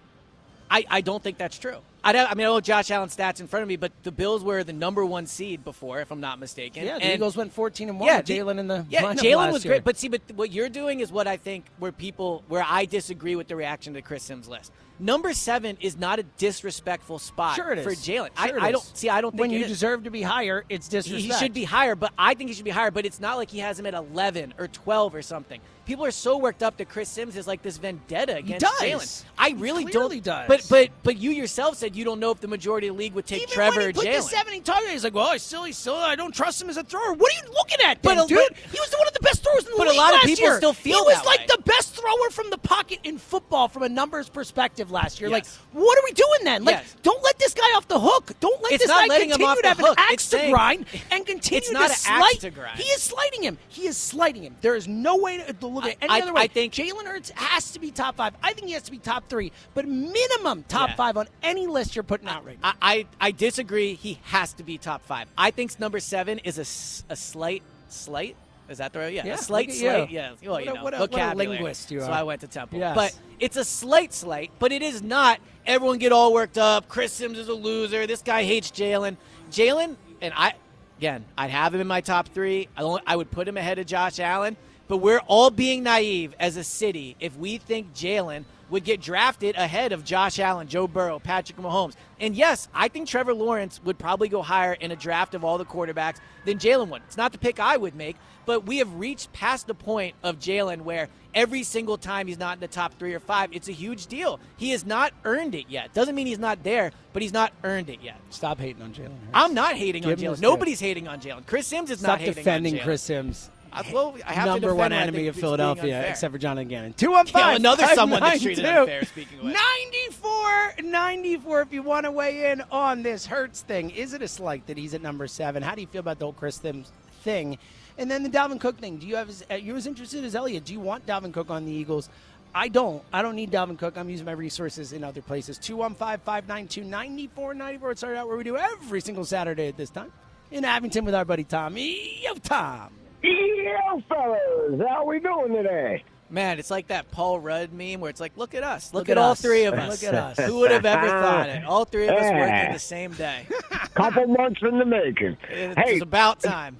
[0.69, 1.77] I, I don't think that's true.
[2.03, 4.43] I, I mean, I know Josh Allen's stats in front of me, but the Bills
[4.43, 6.86] were the number one seed before, if I'm not mistaken.
[6.86, 8.07] Yeah, the And- Eagles went 14 and one.
[8.07, 9.74] Yeah, Jalen in the yeah, Jalen was year.
[9.75, 9.83] great.
[9.86, 13.36] But see, but what you're doing is what I think where people where I disagree
[13.38, 14.72] with the reaction to Chris Simms' list.
[15.00, 18.29] Number seven is not a disrespectful spot Sure it is for Jalen.
[18.38, 19.10] Sure I, I don't see.
[19.10, 19.67] I don't think when you is.
[19.67, 22.65] deserve to be higher, it's He- He should be higher, but I think he should
[22.65, 22.91] be higher.
[22.91, 25.60] But it's not like he has him at 11 or 12 or something.
[25.85, 28.65] People are so worked up that Chris Simms is like this vendetta against.
[28.65, 29.23] Jalen.
[29.37, 30.23] I really don't.
[30.23, 30.47] does.
[30.47, 33.13] But but but you yourself said you don't know if the majority of the league
[33.13, 35.41] would take Even Trevor when or he put the 70 target, he's like, well, he's
[35.43, 37.13] still, he's still, I don't trust him as a thrower.
[37.13, 38.37] What are you looking at, But then, a- dude?
[38.49, 39.87] but- he was one of the best throwers in the league.
[39.87, 40.57] but a lot of people year.
[40.57, 41.45] still feel He was like way.
[41.49, 45.29] the best thrower from the pocket in football from a numbers perspective last year.
[45.29, 45.59] Yes.
[45.73, 46.63] Like, what are we doing then?
[46.63, 46.95] Like, Yes.
[47.03, 48.31] don't let this guy off the hook.
[48.39, 49.97] Don't let It's this guy continue off to the have hook.
[49.97, 52.33] an axe It's to saying- grind and continue It's not to an slight.
[52.35, 52.79] axe to grind.
[52.79, 53.57] He is slighting him.
[53.67, 54.55] He is slighting him.
[54.61, 56.42] There is no way to, to look at it any I- other way.
[56.44, 58.33] I think- Jalen Hurts has to be top five.
[58.44, 60.96] I think he has to be top three, but minimum top Yeah.
[60.96, 62.74] five on any list you're putting out right now.
[62.81, 63.96] I, I I disagree.
[63.96, 65.27] He has to be top five.
[65.38, 68.36] I think number seven is a, a slight slight.
[68.70, 69.14] Is that the right?
[69.14, 70.09] Yeah, Yeah, a slight slight.
[70.09, 72.05] Yeah, well, What you a- know, what a- what a linguist you are.
[72.05, 72.12] So.
[72.12, 72.79] I went to Temple.
[72.79, 72.96] Yes.
[72.96, 75.40] But it's a slight slight, but it is not.
[75.66, 76.88] Everyone get all worked up.
[76.88, 78.07] Chris Simms is a loser.
[78.07, 79.18] This guy hates Jalen.
[79.51, 80.53] Jalen and I.
[80.98, 82.70] Again, I'd have him in my top three.
[82.77, 84.55] I, only, I would put him ahead of Josh Allen.
[84.87, 89.55] But we're all being naive as a city if we think Jalen would get drafted
[89.55, 91.93] ahead of Josh Allen, Joe Burrow, Patrick Mahomes.
[92.19, 95.57] And yes, I think Trevor Lawrence would probably go higher in a draft of all
[95.57, 97.03] the quarterbacks than Jalen would.
[97.05, 98.15] It's not the pick I would make,
[98.46, 102.55] but we have reached past the point of Jalen where every single time he's not
[102.55, 104.39] in the top three or five, it's a huge deal.
[104.57, 105.93] He has not earned it yet.
[105.93, 108.19] Doesn't mean he's not there, but he's not earned it yet.
[108.31, 110.41] Stop hating on Jalen I'm not hating Give on Jalen.
[110.41, 111.46] Nobody's hating on Jalen.
[111.46, 112.83] Chris Simms is Stop not hating defending on Jalen.
[112.83, 113.50] Chris Simms.
[113.74, 116.94] I, well, I have to Number one enemy of Philadelphia, except for John Gannon.
[116.94, 117.55] 215.
[117.55, 122.62] Another someone that's treated unfair, speaking of 94 94 if you want to weigh in
[122.72, 123.90] on this Hurts thing.
[123.90, 125.64] Is it a slight that he's at number seven?
[125.64, 126.92] How do you feel about the whole Chris Simms
[127.24, 127.57] thing?
[127.98, 128.98] And then the Dalvin Cook thing.
[128.98, 130.66] Do you have as, uh, you're as interested as Eliot?
[130.66, 132.09] Do you want Dalvin Cook on the Eagles?
[132.55, 133.03] I don't.
[133.12, 133.98] I don't need Dalvin Cook.
[133.98, 135.57] I'm using my resources in other places.
[135.57, 137.92] 215 592 9494.
[137.92, 140.12] It's started out where we do every single Saturday at this time
[140.51, 142.24] in Abington with our buddy Tommy.
[142.24, 142.92] Yo, Tom.
[143.24, 146.03] Yo, fellas, how we doing today?
[146.29, 148.94] Man, it's like that Paul Rudd meme where it's like, look at us.
[148.94, 150.01] Look, Look at, at all three of us.
[150.01, 150.40] Look at us.
[150.40, 151.64] Who would have ever thought it?
[151.64, 152.40] All three of us Yeah.
[152.59, 153.46] working the same day.
[153.94, 155.38] Couple months in the making.
[155.50, 156.77] It's Hey, about time.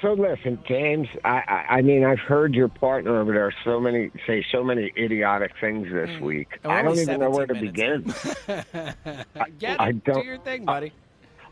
[0.00, 1.08] so listen, James.
[1.24, 4.92] I, I, I mean, I've heard your partner over there so many say so many
[4.96, 6.20] idiotic things this mm.
[6.22, 6.58] week.
[6.64, 8.02] We're I don't even know where to 17 begin.
[9.58, 10.04] Get I it.
[10.04, 10.92] don't- Do your thing, buddy.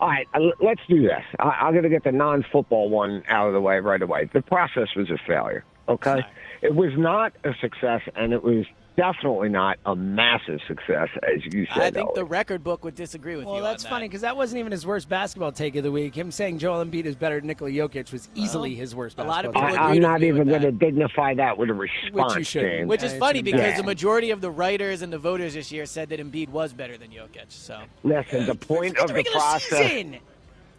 [0.01, 1.23] All right, uh, let's do this.
[1.39, 4.29] I, I'm going to get the non-football one out of the way right away.
[4.33, 5.65] The process was a failure.
[5.89, 6.23] Okay,
[6.63, 8.65] it was not a success, and it was
[8.97, 11.83] definitely not a massive success, as you said.
[11.83, 13.63] I think the record book would disagree with Well, you.
[13.63, 16.15] Well, that's on funny because that wasn't even his worst basketball take of the week.
[16.15, 19.45] Him saying Joel Embiid is better than Nikola Jokic was easily his worst a lot
[19.45, 19.79] of people take.
[19.79, 22.73] I, I'm not even going to dignify that with a response, shouldn't.
[22.73, 22.89] James.
[22.89, 23.85] Which is It's funny because embarrassing.
[23.85, 26.97] the majority of the writers and the voters this year said that Embiid was better
[26.97, 27.47] than Jokic.
[27.49, 29.91] So Listen, the point Forget of the regular process.
[29.91, 30.19] season.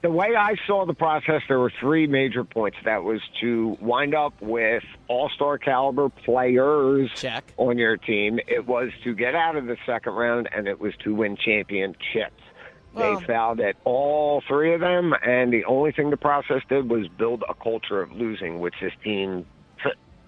[0.06, 2.78] The way I saw the process, there were three major points.
[2.86, 7.52] That was to wind up with all star caliber players Check.
[7.58, 8.40] on your team.
[8.48, 12.40] It was to get out of the second round, and it was to win championships.
[12.94, 16.88] Well- they fouled at all three of them, and the only thing the process did
[16.88, 19.48] was build a culture of losing, which this team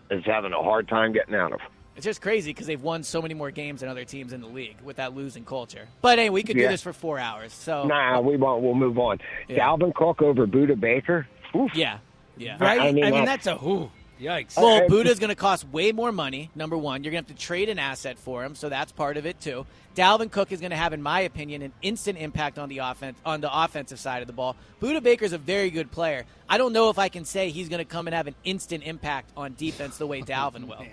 [0.10, 1.60] is having a hard time getting out of.
[1.98, 4.48] It's just crazy because they've won so many more games than other teams in the
[4.48, 5.88] league with that losing culture.
[6.02, 7.52] But anyway, we could do this for four hours.
[7.52, 8.62] So Nah, we won't.
[8.64, 9.20] We'll move on.
[9.50, 9.68] Yeah.
[9.68, 11.28] Dalvin Cook over Budda Baker.
[11.56, 11.74] Oof.
[11.76, 11.98] yeah,
[12.38, 12.58] yeah.
[12.60, 12.80] Right?
[12.80, 13.90] I I mean, mean, that's- that's a who.
[14.22, 14.58] Yikes.
[14.58, 16.50] Well, Uh, Budda's going to cost way more money.
[16.56, 19.16] Number one, you're going to have to trade an asset for him, so that's part
[19.18, 19.68] of it too.
[19.96, 23.16] Dalvin Cook is going to have, in my opinion, an instant impact on the offense
[23.26, 24.56] on the offensive side of the ball.
[24.80, 26.26] Buda Baker's a very good player.
[26.50, 28.84] I don't know if I can say he's going to come and have an instant
[28.86, 30.84] impact on defense the way Dalvin will.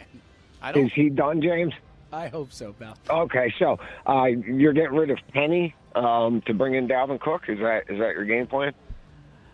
[0.64, 0.86] I don't.
[0.86, 1.74] Is he done, James?
[2.10, 2.96] I hope so, Bal.
[3.10, 7.42] Okay, so uh, you're getting rid of Penny um, to bring in Dalvin Cook.
[7.48, 8.72] Is that is that your game plan?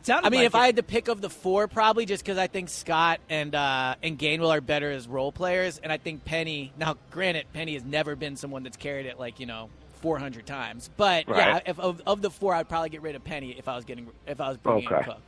[0.02, 0.58] Sounded I mean, like if it.
[0.58, 3.96] I had to pick of the four, probably just because I think Scott and uh,
[4.02, 6.72] and Gainwell are better as role players, and I think Penny.
[6.78, 9.68] Now, granted, Penny has never been someone that's carried it like you know
[10.00, 13.56] 400 times, but yeah, if of, of the four, I'd probably get rid of Penny
[13.58, 15.04] if I was getting if I was bringing in Okay.
[15.04, 15.18] Cook.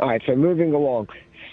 [0.00, 1.08] All right, so moving along,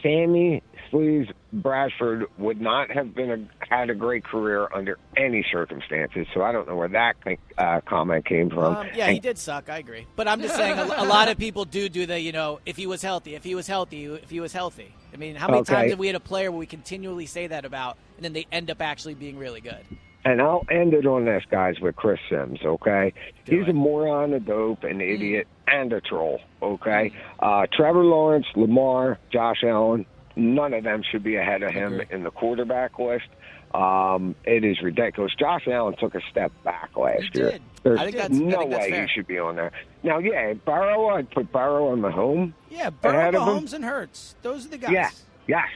[0.06, 6.28] Sammy Sleeves Bradford would not have been a, had a great career under any circumstances.
[6.34, 7.16] So I don't know where that
[7.58, 8.76] uh, comment came from.
[8.76, 9.68] Um, yeah, he did suck.
[9.68, 12.32] I agree, but I'm just saying a, a lot of people do do the you
[12.32, 14.94] know if he was healthy, if he was healthy, if he was healthy.
[15.12, 15.74] I mean, how many Okay.
[15.74, 18.46] times have we had a player where we continually say that about, and then they
[18.52, 19.86] end up actually being really good?
[20.26, 23.14] And I'll end it on this, guys, with Chris Simms, okay?
[23.46, 23.70] Do He's it.
[23.70, 27.12] a moron, a dope, an idiot, and a troll, okay?
[27.40, 32.24] Uh, Trevor Lawrence, Lamar, Josh Allen, none of them should be ahead of him in
[32.24, 33.28] the quarterback list.
[33.76, 35.32] Um, it is ridiculous.
[35.38, 37.52] Josh Allen took a step back last He year.
[37.52, 37.62] did.
[37.84, 39.02] There's I think that's- I no think that's way fair.
[39.06, 39.72] he should be on there.
[40.02, 42.56] Now, yeah, Burrow, I'd put Burrow on the home.
[42.72, 43.32] yeah, Burrow?
[43.32, 44.36] Mahomes, and Hurts.
[44.42, 44.92] Those are the guys.
[44.92, 45.10] Yeah,
[45.46, 45.68] yes.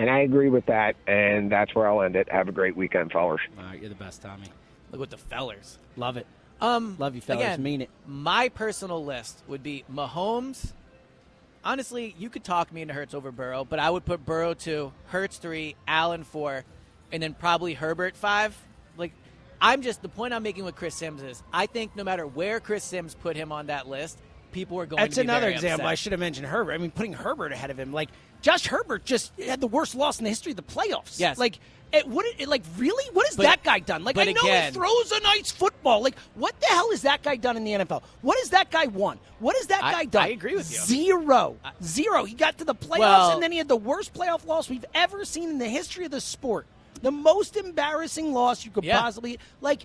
[0.00, 2.26] And I agree with that, and that's where I'll end it.
[2.32, 3.38] Have a great weekend, fellas.
[3.58, 4.46] All right, you're the best, Tommy.
[4.92, 5.76] Look with the fellers.
[5.94, 6.26] Love it.
[6.58, 7.42] Um, Love you, fellas.
[7.44, 7.90] Again, Mean it.
[8.06, 10.72] My personal list would be Mahomes.
[11.62, 14.90] Honestly, you could talk me into Hurts over Burrow, but I would put Burrow two,
[15.08, 16.64] Hurts three, Allen four,
[17.12, 18.56] and then probably Herbert five.
[18.96, 19.12] Like,
[19.60, 22.58] I'm just the point I'm making with Chris Simms is I think no matter where
[22.58, 24.18] Chris Simms put him on that list,
[24.50, 25.02] people are going.
[25.02, 25.82] That's to be another very example.
[25.82, 25.92] upset.
[25.92, 26.72] I should have mentioned Herbert.
[26.72, 28.08] I mean, putting Herbert ahead of him, like
[28.42, 31.18] Josh Herbert, just had the worst loss in the history of the playoffs.
[31.18, 31.38] Yes.
[31.38, 31.58] like
[31.92, 32.24] it, what?
[32.38, 33.04] It, like really?
[33.12, 34.04] What has But- that guy done?
[34.04, 36.02] Like I know again- he throws a nice football.
[36.02, 38.02] Like what the hell has that guy done in the NFL?
[38.22, 39.18] What has that guy won?
[39.40, 40.22] What has that I- guy done?
[40.24, 40.78] I agree with you.
[40.78, 42.24] Zero, zero.
[42.24, 44.84] He got to the playoffs Well- and then he had the worst playoff loss we've
[44.94, 46.66] ever seen in the history of the sport.
[47.02, 49.00] The most embarrassing loss you could Yeah.
[49.00, 49.84] possibly like.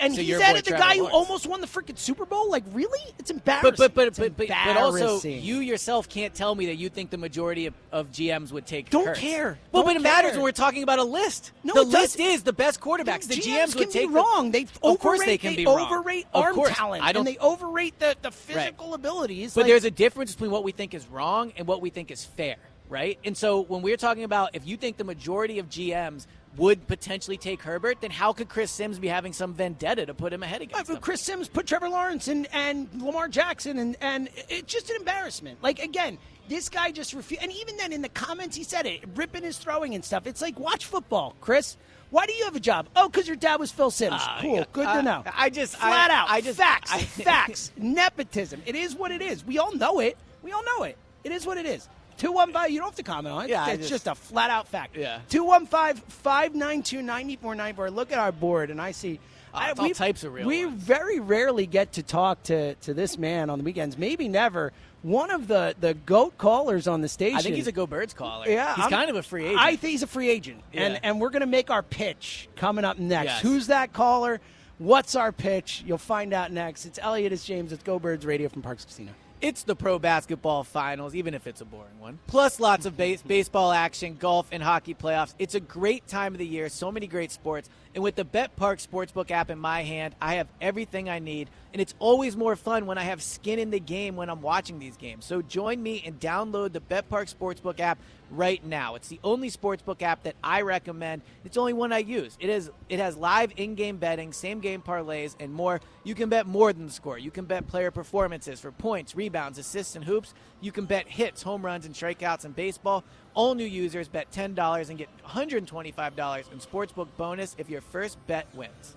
[0.00, 1.14] And So he's added the Trevor guy who Lawrence.
[1.14, 2.50] almost won the freaking Super Bowl.
[2.50, 2.98] Like, really?
[3.18, 3.70] It's embarrassing.
[3.76, 7.10] But but but but, but, but also you yourself can't tell me that you think
[7.10, 8.90] the majority of, of GMs would take.
[8.90, 9.20] Don't Hurts.
[9.20, 9.58] care.
[9.72, 11.52] Well, Don't but it matters when we're talking about a list.
[11.64, 12.20] No, the list doesn't.
[12.20, 13.26] is the best quarterbacks.
[13.28, 14.50] The GMs, GMs would can take be the- wrong.
[14.50, 15.80] They of course they can they be wrong.
[15.92, 17.26] overrate arm talent I don't.
[17.26, 19.54] and they overrate the, the physical abilities.
[19.54, 22.10] but Like, there's a difference between what we think is wrong and what we think
[22.10, 22.56] is fair,
[22.90, 23.18] right?
[23.24, 26.26] And so when we're talking about if you think the majority of GMs
[26.56, 30.32] would potentially take Herbert, then how could Chris Simms be having some vendetta to put
[30.32, 30.96] him ahead Uh, against them?
[30.98, 35.62] Chris Simms put Trevor Lawrence and, and Lamar Jackson, and, and it's just an embarrassment.
[35.62, 37.40] Like, again, this guy just refused.
[37.44, 40.26] And even then, in the comments, he said it, ripping his throwing and stuff.
[40.26, 41.76] It's like, watch football, Chris.
[42.10, 42.88] Why do you have a job?
[42.96, 44.16] Oh, because your dad was Phil Simms.
[44.18, 44.56] Ah, cool.
[44.56, 44.64] yeah.
[44.72, 45.22] Good Uh, to know.
[45.32, 46.28] I just- Flat I- out.
[46.28, 46.92] I just- facts.
[46.92, 47.70] I- facts.
[47.76, 48.60] Nepotism.
[48.66, 49.44] It is what it is.
[49.44, 50.16] We all know it.
[50.42, 50.96] We all know it.
[51.22, 51.88] It is what it is.
[52.20, 53.50] 215, you don't have to comment on it.
[53.50, 54.96] Yeah, I it's just- just, a flat out fact.
[54.96, 55.20] Yeah.
[55.30, 57.90] 215 592 9494.
[57.90, 59.18] Look at our board, and I see.
[59.52, 60.80] Ah, it's I- all we- types of real We ones.
[60.82, 63.98] very rarely get to talk to, to this man on the weekends.
[63.98, 64.72] Maybe never.
[65.02, 67.38] One of the, the GOAT callers on the station.
[67.38, 68.46] I think he's a Go Birds caller.
[68.46, 69.58] Yeah, he's I'm- kind of a free agent.
[69.60, 70.82] I think he's a free agent, Yeah.
[70.82, 73.24] and and we're gonna make our pitch coming up next.
[73.24, 73.40] Yes.
[73.42, 74.40] Who's that caller?
[74.78, 75.82] What's our pitch?
[75.86, 76.84] You'll find out next.
[76.86, 77.32] It's Eliot.
[77.32, 77.72] It's James.
[77.72, 79.12] It's Go Birds Radio from Parx Casino.
[79.40, 82.18] It's the pro basketball finals, even if it's a boring one.
[82.26, 85.34] Plus, lots of base- baseball action, golf, and hockey playoffs.
[85.38, 86.68] It's a great time of the year.
[86.68, 87.70] So many great sports.
[87.94, 91.50] And with the Bet Parx Sportsbook app in my hand, I have everything I need.
[91.72, 94.78] And it's always more fun when I have skin in the game when I'm watching
[94.78, 95.24] these games.
[95.24, 97.98] So join me and download the Bet Parx Sportsbook app
[98.30, 98.94] right now.
[98.94, 101.22] It's the only sportsbook app that I recommend.
[101.44, 102.36] It's the only one I use.
[102.40, 105.80] It is it has live in-game betting, same-game parlays, and more.
[106.04, 107.18] You can bet more than the score.
[107.18, 110.34] You can bet player performances for points, rebounds, assists, and hoops.
[110.60, 113.04] You can bet hits, home runs, and strikeouts in baseball.
[113.34, 118.46] All new users bet $10 and get $125 in sportsbook bonus if your first bet
[118.54, 118.96] wins.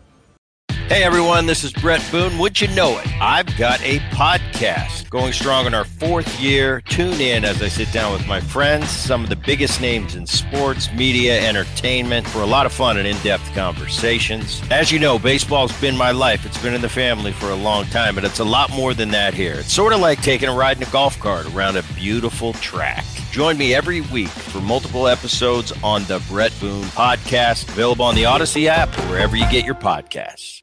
[0.89, 2.37] Hey everyone, this is Bret Boone.
[2.37, 3.07] Would you know it?
[3.21, 5.09] I've got a podcast.
[5.09, 6.81] Going strong in our fourth year.
[6.81, 10.27] Tune in as I sit down with my friends, some of the biggest names in
[10.27, 14.61] sports, media, entertainment, for a lot of fun and in depth conversations.
[14.69, 16.45] As you know, baseball's been my life.
[16.45, 19.09] It's been in the family for a long time, but it's a lot more than
[19.11, 19.55] that here.
[19.55, 23.05] It's sort of like taking a ride in a golf cart around a beautiful track.
[23.33, 28.23] Join me every week for multiple episodes on the Bret Boone Podcast, available on the
[28.23, 30.62] Audacy app or wherever you get your podcasts.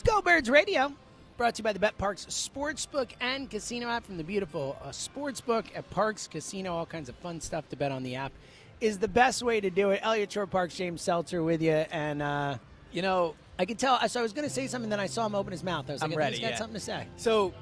[0.00, 0.94] It's Go Birds Radio,
[1.36, 4.88] brought to you by the Bet Parx Sportsbook and Casino app from the beautiful uh,
[4.88, 6.74] Sportsbook at Parx Casino.
[6.74, 8.32] All kinds of fun stuff to bet on the app
[8.80, 10.00] is the best way to do it.
[10.02, 12.56] Eliot Shorr-Parks, James Seltzer with you, and uh,
[12.92, 14.00] You know, I could tell.
[14.08, 15.90] So I was going to say something, then I saw him open his mouth.
[15.90, 16.56] I was like, I'm I think ready, he's got yeah.
[16.56, 17.06] something to say.
[17.18, 17.52] so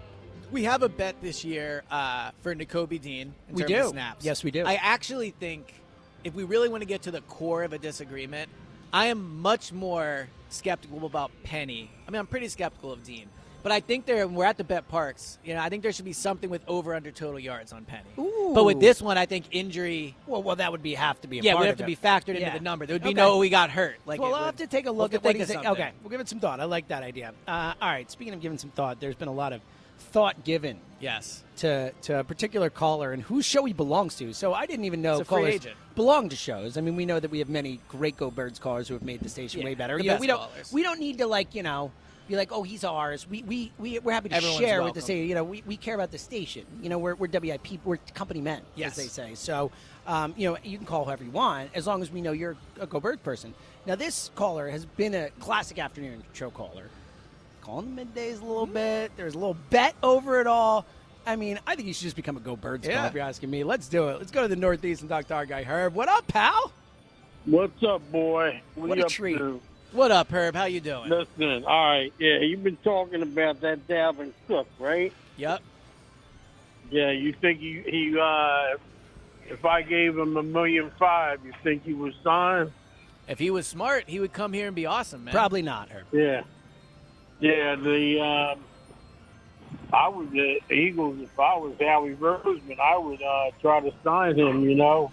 [0.53, 3.35] we have a bet this year uh, for Nakobe Dean.
[3.49, 3.91] In We terms of do.
[3.91, 4.25] snaps.
[4.25, 4.65] Yes, we do.
[4.65, 5.75] I actually think
[6.23, 8.49] if we really want to get to the core of a disagreement,
[8.93, 11.91] I am much more skeptical about Penny.
[12.07, 13.29] I mean, I'm pretty skeptical of Dean.
[13.61, 15.37] But I think there, we're at the bet Parx.
[15.45, 18.09] You know, I think there should be something with over under total yards on Penny.
[18.55, 20.15] But with this one, I think injury.
[20.29, 21.41] Well, well, that would be have to be.
[21.41, 21.87] A Yeah, part would have to it.
[21.89, 22.47] be factored Yeah.
[22.47, 22.87] into the number.
[22.87, 23.15] There would be Okay.
[23.17, 23.97] no, we got hurt.
[24.07, 25.51] Like, well, I'll have to take a we'll look at to what he's.
[25.51, 26.61] Okay, we'll give it some thought.
[26.61, 27.35] I like that idea.
[27.49, 29.61] Uh, all right, speaking of giving some thought, there's been a lot of
[29.99, 31.45] thought given Yes.
[31.59, 34.33] to to a particular caller and whose show he belongs to.
[34.33, 35.77] So I didn't even know He's a free callers agent.
[35.95, 36.77] belong to shows.
[36.77, 39.21] I mean, we know that we have many great Go Birds callers who have made
[39.21, 39.97] the station Yeah, way better.
[39.99, 40.73] best we don't callers.
[40.73, 41.93] we don't need to like you know
[42.27, 43.29] be like oh he's ours.
[43.29, 45.03] We we we we're happy to Everyone's share with the welcome.
[45.03, 45.29] station.
[45.29, 46.65] You know, we, we care about the station.
[46.83, 47.81] You know, we're we're WIP.
[47.85, 48.93] We're company men, Yes.
[48.93, 49.35] as they say.
[49.35, 49.71] So.
[50.07, 52.57] Um, you know, you can call whoever you want as long as we know you're
[52.81, 53.53] a Go Bird person.
[53.85, 56.85] Now, this caller has been a classic afternoon show caller
[57.69, 59.13] calling the middays a little bit.
[59.17, 60.87] There's a little bet over it all.
[61.27, 62.97] I mean, I think you should just become a Go Birds Yeah.
[62.97, 63.63] call if you're asking me.
[63.63, 64.19] Let's do it.
[64.19, 65.95] Let's go to the Northeast and talk to our guy Herb.
[65.95, 66.73] What up, pal?
[67.45, 68.63] What's up, boy?
[68.75, 69.37] What you a up treat.
[69.37, 69.61] to?
[69.93, 70.55] What up, Herb?
[70.55, 71.11] How you doing?
[71.11, 75.13] Listen, all right, yeah, you've been talking about that Dalvin Cook, right?
[75.37, 75.61] Yep.
[76.91, 78.77] Yeah, you think he, he uh,
[79.47, 82.73] if I gave him a million five, you think he was signed?
[83.29, 85.33] If he was smart, he would come here and be awesome, man.
[85.33, 86.07] Probably not, Herb.
[86.13, 86.43] Yeah,
[87.41, 87.77] yeah.
[87.77, 88.61] The um,
[89.93, 91.19] I was the Eagles.
[91.21, 94.69] If I was Howie Roseman, I would uh, try to sign him.
[94.69, 95.13] You know,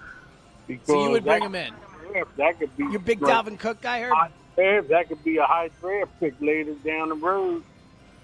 [0.67, 1.73] because So you would bring him in.
[2.13, 3.33] yeah, that could be You're big great.
[3.33, 4.89] Dalvin Cook guy, high draft.
[4.89, 7.63] That could be a high draft pick later down the road.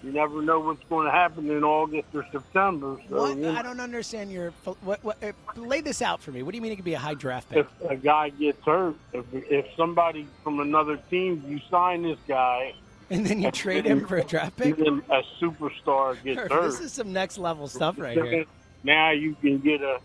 [0.04, 2.98] You never know what's going to happen in August or September.
[3.08, 3.38] So What?
[3.38, 4.50] you know, I don't understand your.
[4.82, 6.42] What, what, uh, lay this out for me.
[6.42, 7.68] What do you mean it could be a high draft pick?
[7.84, 12.74] if a guy gets hurt, if if somebody from another team, you sign this guy,
[13.12, 14.78] And then you trade him for a draft pick?
[14.78, 16.62] then a superstar gets hurt.
[16.64, 18.46] this is some next level stuff right here.
[18.84, 20.00] Now you can get a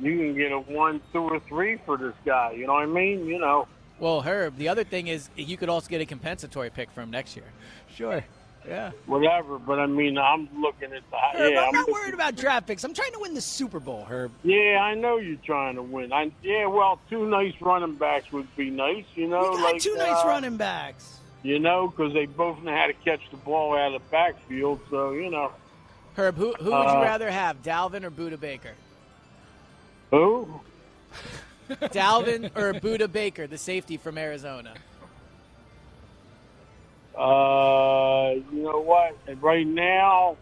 [0.00, 2.52] you can get a one, two, or three for this guy.
[2.52, 3.26] You know what I mean?
[3.26, 3.68] You know.
[4.00, 7.36] Well, Herb, the other thing is you could also get a compensatory pick from next
[7.36, 7.44] year.
[7.94, 8.24] Sure.
[8.66, 8.90] Yeah.
[9.06, 11.64] Whatever, but I mean, I'm looking at the Herb, yeah.
[11.64, 12.84] I'm not worried about draft picks.
[12.84, 14.32] I'm trying to win the Super Bowl, Herb.
[14.42, 16.12] Yeah, I know you're trying to win.
[16.12, 19.04] I yeah, well, two nice running backs would be nice.
[19.14, 21.18] You know, We got like two nice uh, running backs.
[21.42, 24.80] You know, because they both know how to catch the ball out of the backfield.
[24.90, 25.50] So you know,
[26.16, 28.74] Herb, who, who would you Uh, rather have, Dalvin or Budda Baker?
[30.10, 30.60] who?
[31.70, 34.74] Dalvin or Budda Baker, the safety from Arizona?
[37.16, 39.16] Uh, you know what?
[39.26, 40.36] And right now,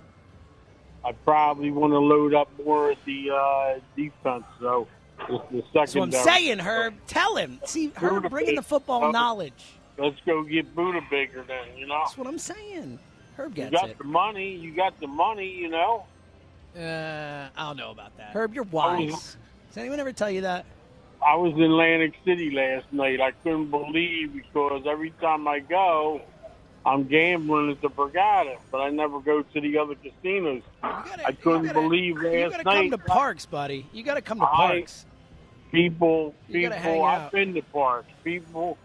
[1.04, 4.44] I probably want to load up more at the uh, defense.
[4.60, 4.86] So
[5.28, 6.94] the That's what I'm saying, Herb.
[7.06, 7.60] Tell him.
[7.64, 9.64] See, Herb bringing the football knowledge.
[10.00, 11.76] Let's go get Budda bigger then.
[11.76, 12.98] You know, That's what I'm saying.
[13.36, 13.98] Herb gets you got it.
[13.98, 14.54] the money.
[14.56, 15.48] You got the money.
[15.50, 16.04] You know.
[16.76, 18.30] Uh, I don't know about that.
[18.34, 19.36] Herb, you're wise.
[19.68, 20.64] Does anyone ever tell you that?
[21.26, 23.20] I was in Atlantic City last night.
[23.20, 26.22] I couldn't believe because every time I go,
[26.86, 30.62] I'm gambling at the Borgata, but I never go to the other casinos.
[30.82, 33.86] gotta- I couldn't you gotta- believe You last got to come night to Parx, buddy.
[33.92, 35.04] You got to come to I- Parx.
[35.72, 37.04] people, You gotta hang people.
[37.04, 38.04] I've been to Parx.
[38.24, 38.78] People,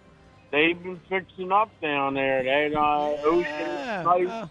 [0.52, 2.44] they've been fixing up down there.
[2.44, 2.82] They uh,
[3.24, 4.04] ocean Yeah.
[4.06, 4.28] nice.
[4.28, 4.50] well,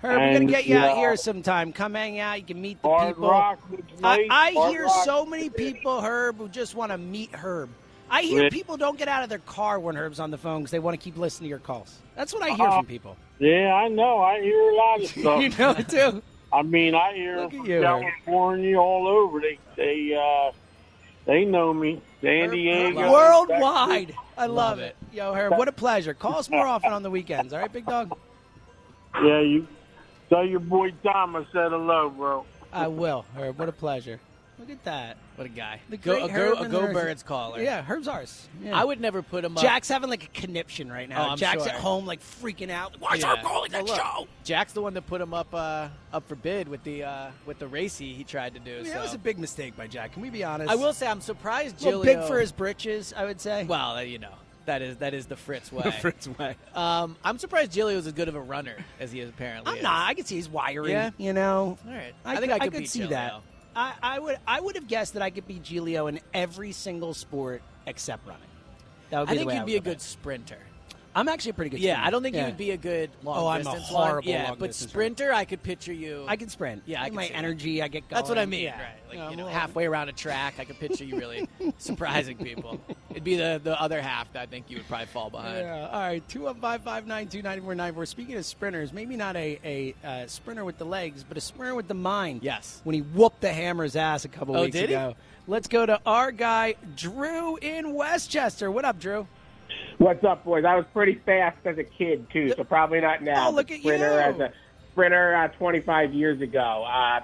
[0.00, 1.72] Herb, we're gonna get you out here sometime.
[1.72, 2.38] Come hang out.
[2.38, 3.30] You can meet the Hard people.
[3.30, 3.58] Rock
[4.04, 4.26] I.
[4.30, 7.68] I Hard hear Rock- so many people, Herb, who just want to meet Herb.
[8.10, 8.48] I hear Yeah.
[8.50, 10.98] people don't get out of their car when Herb's on the phone because they want
[10.98, 11.98] to keep listening to your calls.
[12.16, 13.16] That's what I hear Uh, from people.
[13.38, 14.20] Yeah, I know.
[14.22, 15.42] I hear a lot of stuff.
[15.42, 16.22] you know it too.
[16.52, 17.82] I mean, I hear Look them at from you.
[17.82, 19.40] California all over.
[19.40, 20.52] They they uh,
[21.26, 22.00] they know me.
[22.22, 23.12] San Diego.
[23.12, 24.14] Worldwide.
[24.38, 24.96] I love, Love it.
[25.12, 25.16] It.
[25.16, 26.14] Yo, Herb, what a pleasure.
[26.14, 28.16] Call us more often on the weekends, all right, big dog?
[29.14, 29.66] Yeah, you
[30.28, 32.44] tell your boy Tom I said hello, bro.
[32.72, 33.58] I will, Herb.
[33.58, 34.20] What a pleasure.
[34.58, 35.16] Look at that.
[35.36, 35.80] What a guy.
[35.88, 37.62] The go, a go, a go birds caller.
[37.62, 38.48] Yeah, Herb's ours.
[38.60, 38.76] Yeah.
[38.78, 39.62] I would never put him up.
[39.62, 41.26] Jack's having like a conniption right now.
[41.26, 41.72] Oh, I'm Jack's sure.
[41.72, 42.96] at home like freaking out.
[42.98, 43.36] Why is Yeah.
[43.36, 44.28] Herb calling that Well, look, show?
[44.42, 47.60] Jack's the one that put him up uh, up for bid with the uh, with
[47.60, 48.72] the race he, he tried to do.
[48.72, 48.92] I mean, so.
[48.94, 50.14] that was a big mistake by Jack.
[50.14, 50.70] Can we be honest?
[50.72, 52.04] I will say I'm surprised A little Gilio.
[52.04, 53.62] big for his britches, I would say.
[53.64, 54.34] Well, uh, you know
[54.68, 55.90] that is that is the Fritz way.
[56.00, 56.56] Fritz way.
[56.74, 59.70] Um, I'm surprised Giglio's as good of a runner as he is apparently.
[59.70, 59.82] I'm is.
[59.82, 60.08] not.
[60.08, 60.92] I can see he's wiry.
[60.92, 61.10] Yeah?
[61.18, 61.76] You know.
[61.86, 62.14] All right.
[62.24, 63.18] I, I think I could could beat see Giglio.
[63.18, 63.42] that.
[63.74, 64.38] I, I would.
[64.46, 68.42] I would have guessed that I could beat Giglio in every single sport except running.
[69.10, 70.58] That would be I the think way you'd I be a would go good sprinter.
[71.12, 71.20] About it.
[71.20, 71.80] I'm actually a pretty good.
[71.80, 72.06] Yeah, swimmer.
[72.06, 72.40] I don't think Yeah.
[72.42, 74.22] you would be a good long Oh, I'm a horrible one.
[74.40, 76.24] Yeah, long but distance sprinter, I could picture you.
[76.28, 76.82] I can sprint.
[76.86, 77.38] Yeah, I Like can my see that.
[77.38, 77.82] energy.
[77.82, 78.18] I get going.
[78.18, 78.80] That's what I mean, Yeah.
[78.80, 78.94] right?
[79.08, 82.36] Like Yeah, you know, well, halfway around a track, I could picture you really surprising
[82.36, 82.80] people.
[83.10, 85.58] It'd be the the other half that I think you would probably fall behind.
[85.58, 85.88] Yeah.
[85.90, 86.26] All right.
[86.28, 88.04] Two one five five nine two ninety four nine four.
[88.06, 91.74] Speaking of sprinters, maybe not a a uh, sprinter with the legs, but a sprinter
[91.74, 92.42] with the mind.
[92.42, 92.80] Yes.
[92.84, 94.94] When he whooped the Hammer's ass a couple Oh, weeks did he?
[94.94, 95.16] ago.
[95.46, 98.70] Let's go to our guy Drew in Westchester.
[98.70, 99.26] What up, Drew?
[99.98, 100.64] What's up, boys?
[100.64, 103.48] I was pretty fast as a kid too, so probably not now.
[103.48, 104.18] Oh, look at sprinter you.
[104.18, 104.52] as a
[104.92, 107.20] sprinter uh, 25 years ago, uh,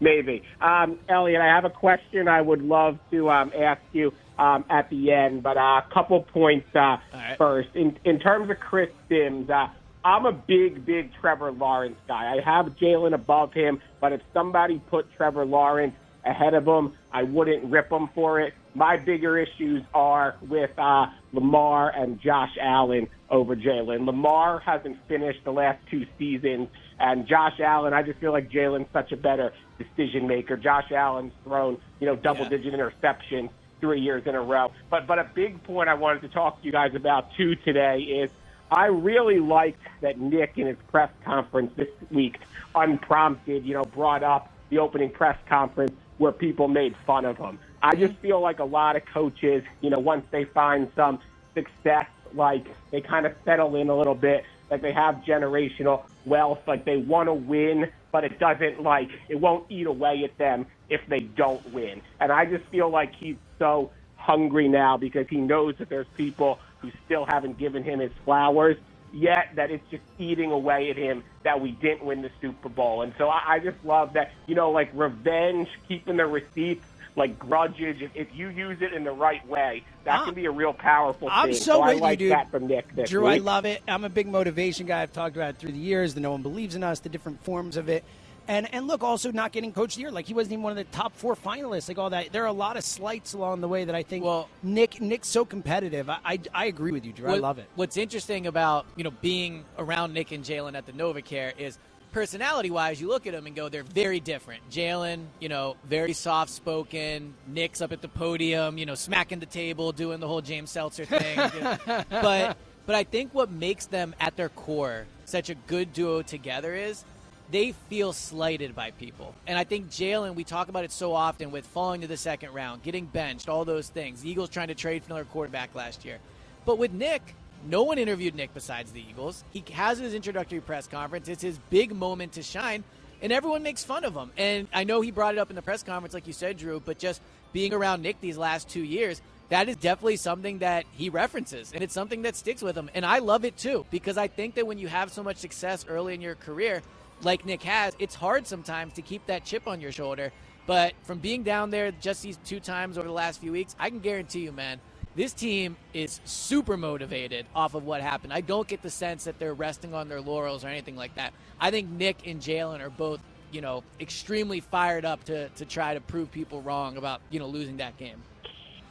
[0.00, 0.42] maybe.
[0.60, 4.90] Um, Eliot, I have a question I would love to um, ask you um, at
[4.90, 7.36] the end, but uh, a couple points uh, right.
[7.38, 7.70] first.
[7.74, 9.68] In in terms of Chris Simms, uh,
[10.04, 12.36] I'm a big, big Trevor Lawrence guy.
[12.36, 17.24] I have Jalen above him, but if somebody put Trevor Lawrence ahead of him, I
[17.24, 18.54] wouldn't rip him for it.
[18.76, 24.04] My bigger issues are with uh, Lamar and Josh Allen over Jalen.
[24.04, 26.68] Lamar hasn't finished the last two seasons,
[27.00, 30.58] and Josh Allen, I just feel like Jalen's such a better decision maker.
[30.58, 33.48] Josh Allen's thrown, you know, double digit interceptions
[33.80, 34.70] three years in a row.
[34.90, 38.00] But but a big point I wanted to talk to you guys about too today
[38.00, 38.30] is
[38.70, 42.40] I really liked that Nick in his press conference this week,
[42.74, 47.58] unprompted, you know, brought up the opening press conference where people made fun of him.
[47.82, 51.20] I just feel like a lot of coaches, you know, once they find some
[51.54, 56.60] success, like they kind of settle in a little bit, like they have generational wealth,
[56.66, 60.66] like they want to win, but it doesn't like it won't eat away at them
[60.88, 62.02] if they don't win.
[62.20, 66.58] And I just feel like he's so hungry now because he knows that there's people
[66.80, 68.76] who still haven't given him his flowers
[69.12, 73.02] yet that it's just eating away at him that we didn't win the Super Bowl.
[73.02, 77.38] And so I, I just love that, you know, like revenge, keeping the receipts, like
[77.38, 77.96] grudges.
[78.00, 80.72] If, if you use it in the right way, that can ah, be a real
[80.72, 81.60] powerful I'm thing.
[81.60, 82.32] so I with like you, dude.
[82.36, 83.82] that from Nick this Drew, I love it.
[83.88, 85.02] I'm a big motivation guy.
[85.02, 86.14] I've talked about it through the years.
[86.14, 88.04] The no one believes in us, the different forms of it.
[88.48, 90.10] And and look, also not getting coach of the year.
[90.12, 91.88] Like he wasn't even one of the top four finalists.
[91.88, 92.32] Like all that.
[92.32, 94.24] There are a lot of slights along the way that I think.
[94.24, 96.08] Well- Nick Nick's so competitive.
[96.08, 97.32] I I, I agree with you, Drew.
[97.32, 97.68] I love it.
[97.74, 101.78] What's interesting about you know being around Nick and Jalen at the NovaCare is
[102.16, 104.62] personality wise, you look at them and go, they're very different.
[104.70, 107.34] Jalen, you know, very soft spoken.
[107.46, 111.04] Nick's up at the podium, you know, smacking the table, doing the whole James Seltzer
[111.04, 111.36] thing.
[112.08, 116.74] but but I think what makes them at their core such a good duo together
[116.74, 117.04] is
[117.50, 119.34] they feel slighted by people.
[119.46, 122.54] And I think Jalen, we talk about it so often with falling to the second
[122.54, 124.22] round, getting benched, all those things.
[124.22, 126.16] The Eagles trying to trade for another quarterback last year.
[126.64, 127.34] But with Nick,
[127.66, 129.44] no one interviewed Nick besides the Eagles.
[129.50, 131.28] He has his introductory press conference.
[131.28, 132.84] It's his big moment to shine,
[133.22, 134.30] and everyone makes fun of him.
[134.36, 136.80] And I know he brought it up in the press conference, like you said, Drew,
[136.80, 137.20] but just
[137.52, 141.82] being around Nick these last two years, that is definitely something that he references, and
[141.82, 142.90] it's something that sticks with him.
[142.94, 145.86] And I love it too, because I think that when you have so much success
[145.88, 146.82] early in your career,
[147.22, 150.32] like Nick has, it's hard sometimes to keep that chip on your shoulder.
[150.66, 153.88] But from being down there just these two times over the last few weeks, I
[153.88, 154.80] can guarantee you, man,
[155.16, 158.32] this team is super motivated off of what happened.
[158.32, 161.32] I don't get the sense that they're resting on their laurels or anything like that.
[161.58, 165.94] I think Nick and Jalen are both, you know, extremely fired up to, to try
[165.94, 168.22] to prove people wrong about, you know, losing that game.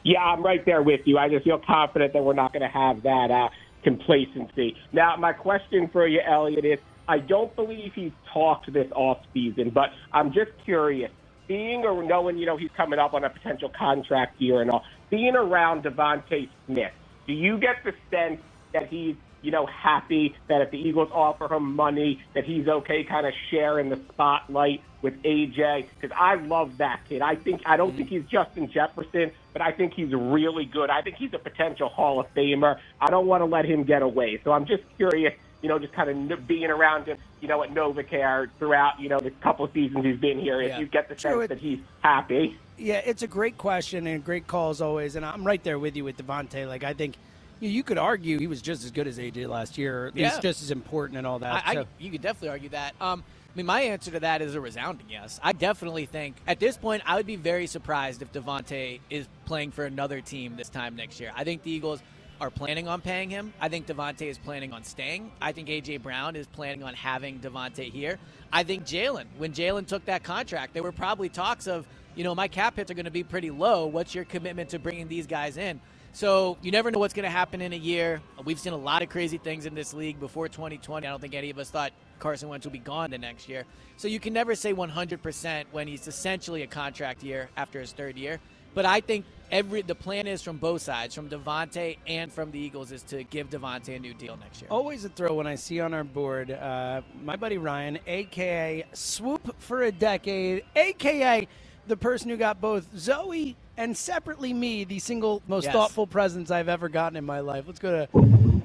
[0.02, 1.16] Yeah, I'm right there with you.
[1.16, 3.48] I just feel confident that we're not going to have that uh,
[3.84, 4.76] complacency.
[4.92, 9.70] Now, my question for you, Eliot, is I don't believe he's talked this off season,
[9.70, 11.10] but I'm just curious.
[11.48, 14.84] Being or knowing, you know, he's coming up on a potential contract year and all,
[15.10, 16.92] being around DeVonta Smith,
[17.26, 18.40] do you get the sense
[18.72, 23.04] that he's, you know, happy that if the Eagles offer him money, that he's okay
[23.04, 25.86] kind of sharing the spotlight with AJ?
[26.00, 27.22] Because I love that kid.
[27.22, 28.22] I think I don't think mm-hmm.
[28.22, 30.90] he's Justin Jefferson, but I think he's really good.
[30.90, 32.78] I think he's a potential Hall of Famer.
[33.00, 34.40] I don't want to let him get away.
[34.42, 37.70] So I'm just curious you know, just kind of being around him, you know, at
[37.70, 40.60] NovaCare throughout, you know, the couple seasons he's been here.
[40.62, 40.78] Yeah.
[40.78, 42.56] You get the True, sense that he's happy.
[42.78, 45.16] Yeah, it's a great question and a great call as always.
[45.16, 46.68] And I'm right there with you with DeVonta.
[46.68, 47.16] Like, I think
[47.60, 50.14] you, you could argue he was just as good as AJ last year, or at
[50.14, 50.40] least Yeah.
[50.40, 51.62] just as important and all that.
[51.66, 52.94] I, I, you could definitely argue that.
[53.00, 55.40] Um, I mean, my answer to that is a resounding yes.
[55.42, 59.70] I definitely think at this point I would be very surprised if DeVonta is playing
[59.70, 61.32] for another team this time next year.
[61.34, 62.02] I think the Eagles
[62.40, 63.52] are planning on paying him.
[63.60, 65.32] I think DeVonta is planning on staying.
[65.40, 68.18] I think AJ Brown is planning on having DeVonta here.
[68.52, 72.34] I think Jalen, when Jalen took that contract, there were probably talks of, you know,
[72.34, 73.86] my cap hits are going to be pretty low.
[73.86, 75.80] What's your commitment to bringing these guys in?
[76.12, 78.22] So you never know what's going to happen in a year.
[78.44, 81.06] We've seen a lot of crazy things in this league before 2020.
[81.06, 83.64] I don't think any of us thought Carson Wentz would be gone the next year.
[83.98, 88.16] So you can never say 100% when he's essentially a contract year after his third
[88.16, 88.40] year.
[88.72, 92.58] But I think every the plan is from both sides, from DeVonta and from the
[92.58, 94.68] Eagles, is to give DeVonta a new deal next year.
[94.70, 99.54] Always a throw when I see on our board uh, my buddy Ryan, aka Swoop
[99.60, 101.46] for a Decade, aka
[101.86, 105.72] the person who got both Zoe and separately me the single most Yes.
[105.72, 107.64] thoughtful presents I've ever gotten in my life.
[107.66, 108.18] Let's go to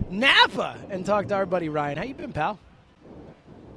[0.09, 1.97] Napa and talk to our buddy Ryan.
[1.97, 2.59] How you been, pal?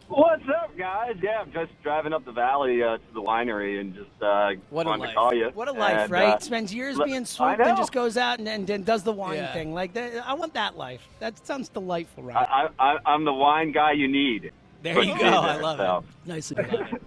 [0.08, 1.16] What's up, guys?
[1.22, 4.86] Yeah, I'm just driving up the valley uh, to the winery and just uh, What
[4.86, 5.10] a wanted life.
[5.10, 5.50] to call you.
[5.54, 6.34] What a life, And, right?
[6.34, 9.12] uh, Spends years look, being swooped and just goes out and, and, and does the
[9.12, 9.52] wine Yeah.
[9.54, 9.72] thing.
[9.72, 11.00] Like that, I want that life.
[11.20, 12.46] That sounds delightful, Ryan.
[12.50, 14.52] I, I, I'm the wine guy you need.
[14.82, 15.26] There you me go.
[15.26, 16.04] I love so.
[16.24, 16.28] it.
[16.28, 17.00] Nicely done.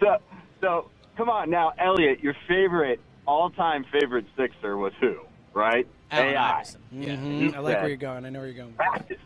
[0.00, 0.16] so,
[0.62, 2.20] so come on now, Eliot.
[2.20, 5.16] Your favorite, all-time favorite Sixer was who?
[5.52, 5.86] Right?
[6.10, 6.52] Allen AI.
[6.54, 6.80] Iverson.
[6.90, 7.12] Yeah.
[7.54, 8.24] I like where you're going.
[8.24, 8.72] I know where you're going.
[8.72, 9.18] Practice.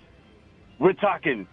[0.80, 1.46] We're talking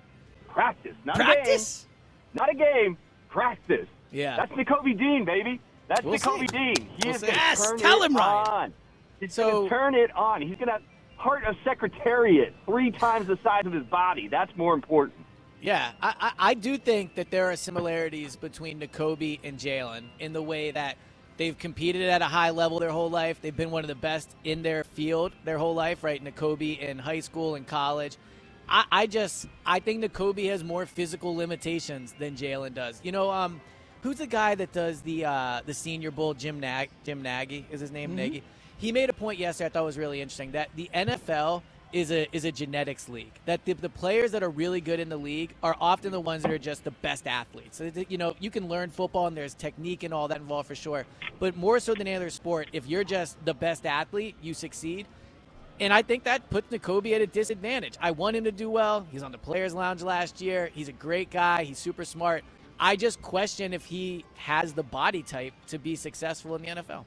[0.51, 1.85] practice, not Practice?
[1.85, 1.87] a game.
[2.33, 2.97] Not a game.
[3.29, 3.87] Practice.
[4.11, 4.35] Yeah.
[4.37, 5.59] That's Nakobe Dean, baby.
[5.87, 6.17] That's We'll.
[6.47, 6.75] Dean.
[6.77, 8.47] He We'll is going to Yes, turn tell it him, Ryan.
[8.47, 8.73] on.
[9.19, 10.41] He's So- going to turn it on.
[10.41, 10.79] He's going to
[11.17, 14.27] heart a secretariat three times the size of his body.
[14.27, 15.17] That's more important.
[15.61, 20.33] Yeah, I, I, I do think that there are similarities between Nakobe and Jalen in
[20.33, 20.97] the way that
[21.37, 23.39] they've competed at a high level their whole life.
[23.41, 26.23] They've been one of the best in their field their whole life, right?
[26.23, 28.17] Nakobe in high school and college.
[28.71, 32.99] I, I just I think Nakobe has more physical limitations than Jalen does.
[33.03, 33.59] You know, um,
[34.01, 36.33] who's the guy that does the uh, the Senior Bowl?
[36.33, 38.11] Jim Nag Jim Nagy is his name.
[38.11, 38.15] Mhm.
[38.15, 38.43] Nagy.
[38.77, 41.61] He made a point yesterday I thought was really interesting that the NFL
[41.91, 43.33] is a is a genetics league.
[43.45, 46.43] That the, the players that are really good in the league are often the ones
[46.43, 47.77] that are just the best athletes.
[47.77, 50.75] So you know, you can learn football and there's technique and all that involved for
[50.75, 51.05] sure.
[51.39, 55.07] But more so than any other sport, if you're just the best athlete, you succeed.
[55.81, 57.95] And I think that puts Nakobe at a disadvantage.
[57.99, 59.07] I want him to do well.
[59.11, 60.69] He's on the players' lounge last year.
[60.75, 61.63] He's a great guy.
[61.63, 62.43] He's super smart.
[62.79, 67.03] I just question if he has the body type to be successful in the NFL.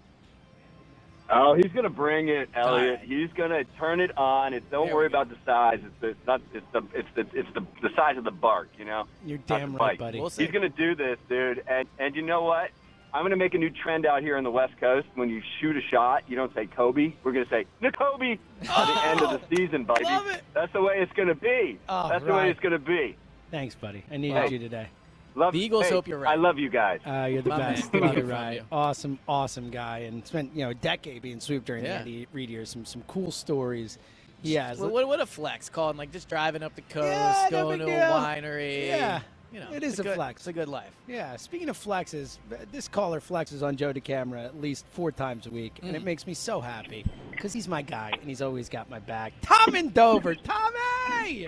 [1.30, 3.00] Oh, he's going to bring it, Eliot.
[3.04, 4.52] He's going to turn it on.
[4.52, 5.78] It's, don't worry about the size.
[5.82, 6.40] It's the, it's not.
[6.52, 6.82] It's the.
[6.94, 7.20] It's the.
[7.32, 8.68] It's the, the size of the bark.
[8.76, 9.04] You know.
[9.24, 10.18] You're Not damn right, bite.
[10.18, 10.18] buddy.
[10.18, 11.62] He's going to do this, dude.
[11.66, 12.70] And and you know what?
[13.14, 15.06] I'm going to make a new trend out here on the West Coast.
[15.14, 17.12] When you shoot a shot, you don't say Kobe.
[17.22, 20.02] We're going to say Nakobe at the end of the season, baby.
[20.04, 20.42] Love it.
[20.52, 21.78] That's the way it's going to be.
[21.88, 23.16] Oh, That's the way it's going to be.
[23.52, 24.02] Thanks, buddy.
[24.10, 24.48] I needed Hey.
[24.50, 24.88] you today.
[25.36, 26.32] Love The Eagles hey, hope you're right.
[26.32, 27.00] I love you guys.
[27.06, 27.92] Uh, you're the My best.
[27.92, 28.02] man.
[28.02, 28.54] Love Good you, for Ryan.
[28.54, 28.62] you.
[28.72, 31.90] Awesome, awesome guy, and spent you know a decade being swooped during Yeah.
[32.02, 32.70] the Andy Reid years.
[32.70, 33.98] Some some cool stories.
[34.42, 34.74] Yeah.
[34.74, 37.78] What, what, what a flex calling like just driving up the coast, Yeah, no going
[37.80, 38.86] to big a winery.
[38.88, 39.22] Yeah.
[39.54, 40.40] You know, it's is a good- flex.
[40.40, 40.90] It's a good life.
[41.06, 42.38] Yeah, speaking of flexes,
[42.72, 46.06] this caller flexes on Joe DeCamara at least four times a week, and it Mm.
[46.06, 49.32] makes me so happy because he's my guy and he's always got my back.
[49.42, 51.46] Tom in Dover, Tommy.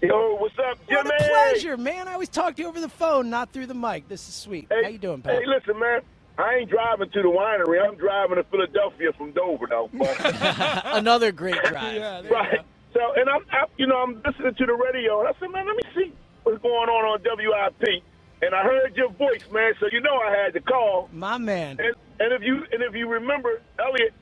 [0.00, 2.06] Yo, what's up, What a pleasure, man.
[2.06, 4.08] I always talk to you over the phone, not through the mic.
[4.08, 4.68] This is sweet.
[4.70, 5.34] How you doing, pal?
[5.34, 6.00] Hey, listen, man.
[6.38, 7.84] I ain't driving to the winery.
[7.84, 9.90] I'm driving to Philadelphia from Dover, though.
[10.84, 12.30] Another great drive.
[12.30, 12.60] right.
[12.94, 15.66] So, and I'm, I, you know, I'm listening to the radio, and I said, man,
[15.66, 16.12] let me see
[16.44, 18.02] what's going on on WIP.
[18.42, 19.72] And I heard your voice, man.
[19.78, 21.08] So you know I had to call.
[21.12, 21.78] My man.
[21.78, 24.12] And, and if you and if you remember, Eliot,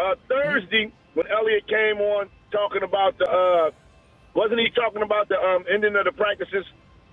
[0.00, 3.70] uh, Thursday when Eliot came on talking about the, uh,
[4.34, 6.64] wasn't he talking about the um, ending of the practices,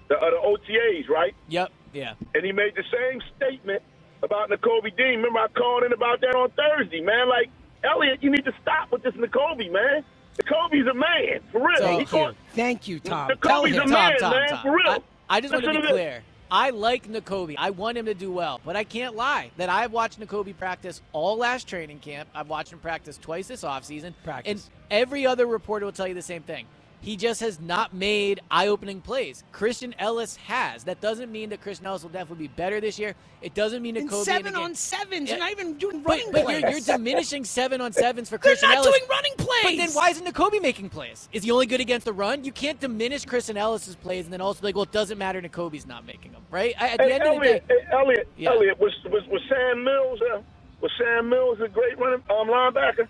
[0.07, 1.35] the, uh, the OTAs, right?
[1.49, 1.71] Yep.
[1.91, 2.13] Yeah.
[2.35, 3.81] and he made the same statement
[4.21, 5.17] about Nakobe Dean.
[5.17, 7.27] Remember, I called in about that on Thursday, man.
[7.27, 7.49] Like,
[7.83, 10.05] Eliot, you need to stop with this Nakobe, man.
[10.43, 11.77] Nakobe's a man, for real.
[11.79, 12.05] Thank you.
[12.05, 13.29] called- Thank you, Tom.
[13.29, 13.89] Nakobe's Tell a him.
[13.89, 14.61] man, Tom, man, Tom.
[14.61, 14.87] for real.
[14.89, 15.91] I, I just want to be to this.
[15.91, 16.23] clear.
[16.51, 17.53] I like Nakobe.
[17.59, 21.01] I want him to do well, but I can't lie that I've watched Nakobe practice
[21.13, 22.27] all last training camp.
[22.33, 24.13] I've watched him practice twice this offseason.
[24.23, 24.51] Practice.
[24.51, 26.65] And every other reporter will tell you the same thing.
[27.01, 29.43] He just has not made eye-opening plays.
[29.53, 30.83] Christian Elliss has.
[30.83, 33.15] That doesn't mean that Christian Elliss will definitely be better this year.
[33.41, 35.29] It doesn't mean that And Kobe seven in a on sevens.
[35.29, 35.35] Yeah.
[35.35, 36.61] You're not even doing But, running but plays.
[36.61, 38.83] you're, you're diminishing seven on sevens for Christian Elliss.
[38.83, 39.33] They're Christian not Ellis.
[39.37, 39.77] doing running plays.
[39.79, 41.29] But then why isn't Nakobe making plays?
[41.31, 42.43] Is he only good against the run?
[42.43, 45.41] You can't diminish Christian Elliss's plays and then also be like, well, it doesn't matter.
[45.41, 46.75] Nakobe's not making them, right?
[46.77, 48.49] I, at the Hey, end of the Eliot, day, hey, Eliot, Yeah.
[48.51, 50.19] Eliot, was, was was Sam Mills?
[50.21, 50.41] Uh,
[50.81, 53.07] was Sam Mills a great running um, linebacker?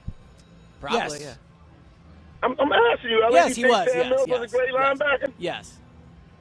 [0.80, 1.20] probably.
[1.20, 1.22] Yes.
[1.22, 1.34] Yeah.
[2.42, 3.34] I'm, I'm asking you, Eliot.
[3.34, 3.88] Yes, you he was.
[3.92, 4.98] Sam Yes, Mills yes, was a great yes.
[4.98, 5.34] linebacker?
[5.38, 5.78] Yes.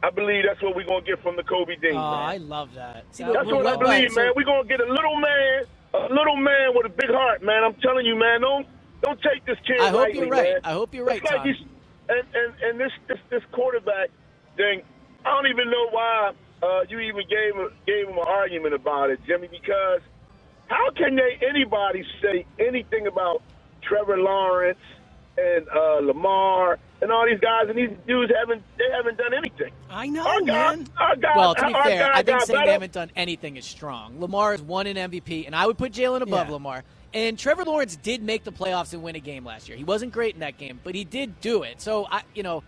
[0.03, 1.93] I believe that's what we're gonna get from the Kobe Dean.
[1.93, 2.29] Oh, man.
[2.29, 3.05] I love that.
[3.11, 4.33] See, That's was- what I believe, so- man.
[4.37, 7.65] We're gonna get a little man, a little man with a big heart, man.
[7.65, 8.41] I'm telling you, man.
[8.43, 8.67] Don't
[9.03, 10.53] don't take this kid I hope lightly, you're right.
[10.55, 10.61] man.
[10.65, 11.47] I hope you're right, It's like Tom.
[11.47, 11.65] he's-
[12.09, 14.11] and, and and this this this quarterback
[14.57, 14.83] thing.
[15.27, 16.33] I don't even know why
[16.63, 19.49] uh, you even gave him gave him an argument about it, Jimmy.
[19.49, 20.01] Because
[20.69, 23.43] how can they anybody say anything about
[23.83, 24.79] Trevor Lawrence
[25.39, 29.73] and uh, Lamar and all these guys and these dudes haven't they haven't done anything.
[29.91, 30.87] I know, Our guy, man.
[30.99, 32.67] our guy, Well, to be our fair, guy I think saying better.
[32.67, 34.21] they haven't done anything is strong.
[34.21, 36.55] Lamar has won an MVP, and I would put Jalen above Yeah.
[36.55, 36.85] Lamar.
[37.15, 39.79] And Trevor Lawrence did make the playoffs and win a game last year.
[39.79, 41.81] He wasn't great in that game, but he did do it.
[41.81, 42.63] So I, you know,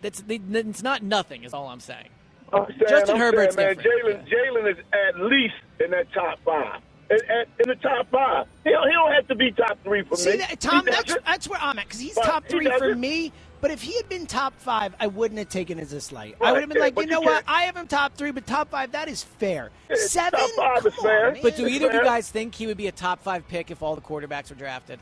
[0.00, 1.44] that's it's not nothing.
[1.44, 2.08] Is all I'm saying.
[2.52, 4.26] I'm saying, Justin I'm Herbert's saying, man, different.
[4.28, 5.54] Jalen, Jalen is at least
[5.84, 6.80] in that top five.
[7.10, 10.02] In, at, in the top five, he don't, he don't have to be top three
[10.04, 10.36] for See, me.
[10.38, 13.30] that, Tom, that's, that's where I'm at because he's But top he three for me.
[13.60, 16.36] But if he had been top five, I wouldn't have taken it as a slight.
[16.40, 17.46] I would have been yeah, like, but you you know what?
[17.46, 19.70] can't- I have him top three, but top five, that is fair.
[19.88, 20.38] It's Seven?
[20.38, 21.26] top five Come is fair.
[21.28, 21.42] on, man.
[21.42, 23.82] But do either of you guys think he would be a top five pick if
[23.82, 24.98] all the quarterbacks were drafted?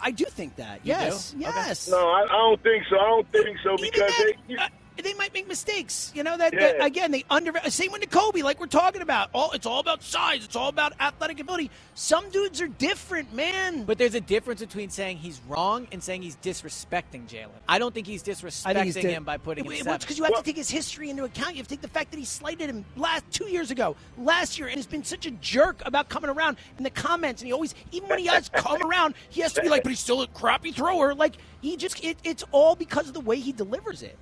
[0.00, 0.80] I do think that.
[0.84, 1.32] You yes.
[1.32, 1.38] do?
[1.44, 1.52] Okay.
[1.54, 1.88] Yes.
[1.88, 2.98] No, I, I don't think so.
[2.98, 4.56] I don't think so because then, they.
[4.56, 4.68] uh,
[5.02, 6.12] they might make mistakes.
[6.14, 6.60] You know that, Yeah.
[6.72, 7.10] that- again.
[7.10, 9.30] They under same with Kobe, like we're talking about.
[9.32, 10.44] All it's all about size.
[10.44, 11.70] It's all about athletic ability.
[11.94, 13.84] Some dudes are different, man.
[13.84, 17.48] But there's a difference between saying he's wrong and saying he's disrespecting Jalen.
[17.68, 19.94] I don't think he's disrespecting think he's di- him by putting him It- seven.
[19.94, 21.52] It's because you have Well- to take his history into account.
[21.54, 24.58] You have to take the fact that he slighted him last two years ago, last
[24.58, 27.42] year, and has been such a jerk about coming around in the comments.
[27.42, 29.90] And he always, even when he has come around, he has to be like, "But
[29.90, 33.36] he's still a crappy thrower." Like he just, it, it's all because of the way
[33.38, 34.16] he delivers it.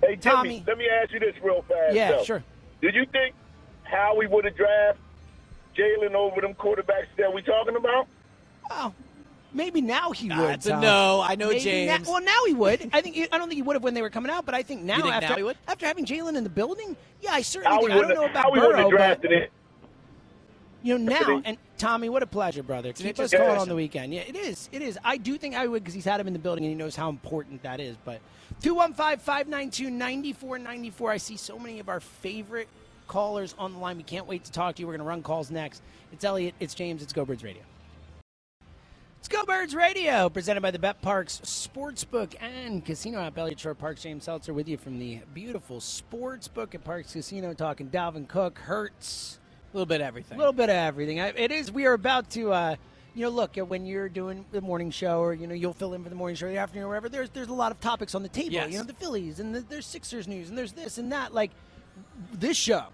[0.00, 0.64] Hey, Jimmy, Tommy.
[0.66, 1.94] let me ask you this real fast.
[1.94, 2.24] Yeah, though.
[2.24, 2.44] sure.
[2.80, 3.34] Did you think
[3.84, 5.02] Howie would have drafted
[5.76, 8.06] Jalen over them quarterbacks that we're talking about?
[8.68, 8.94] Well,
[9.52, 10.48] maybe now he ah, would.
[10.48, 10.80] That's Tom.
[10.80, 11.20] no.
[11.22, 12.06] I know Maybe James.
[12.06, 12.88] now- well, now he would.
[12.92, 13.16] I think.
[13.30, 15.02] I don't think he would have when they were coming out, but I think now
[15.02, 15.56] think after now he would?
[15.68, 17.76] after having Jalen in the building, yeah, I certainly.
[17.76, 17.98] Howie do.
[17.98, 19.52] I don't know about Howie wouldn't Burrow, but it.
[20.82, 21.42] You know now.
[21.44, 22.92] And Tommy, what a pleasure, brother.
[22.92, 24.14] Keep us interesting calling on the weekend.
[24.14, 24.68] Yeah, it is.
[24.72, 24.98] It is.
[25.04, 26.96] I do think I would because he's had him in the building and he knows
[26.96, 27.96] how important that is.
[28.04, 28.20] But
[28.62, 31.10] 215-592-9494.
[31.10, 32.68] I see so many of our favorite
[33.08, 33.96] callers on the line.
[33.96, 34.86] We can't wait to talk to you.
[34.86, 35.82] We're going to run calls next.
[36.12, 36.54] It's Eliot.
[36.60, 37.02] It's James.
[37.02, 37.62] It's Go Birds Radio.
[39.18, 43.36] It's Go Birds Radio, presented by the Bet Parx Sportsbook and Casino app.
[43.36, 48.26] Eliot Shorr-Parks, James Seltzer with you from the beautiful Sportsbook at Parx Casino, talking Dalvin
[48.26, 49.39] Cook, Hurts,
[49.72, 50.36] a little bit of everything.
[50.36, 51.20] a little bit of everything.
[51.20, 51.70] I, it is.
[51.70, 52.76] We are about to, uh,
[53.14, 55.94] you know, look at when you're doing the morning show, or you know, you'll fill
[55.94, 57.08] in for the morning show, or the afternoon, or whatever.
[57.08, 58.52] There's there's a lot of topics on the table.
[58.52, 58.72] Yes.
[58.72, 61.32] You know, the Phillies and the, there's Sixers news, and there's this and that.
[61.34, 61.50] Like
[62.32, 62.84] this show,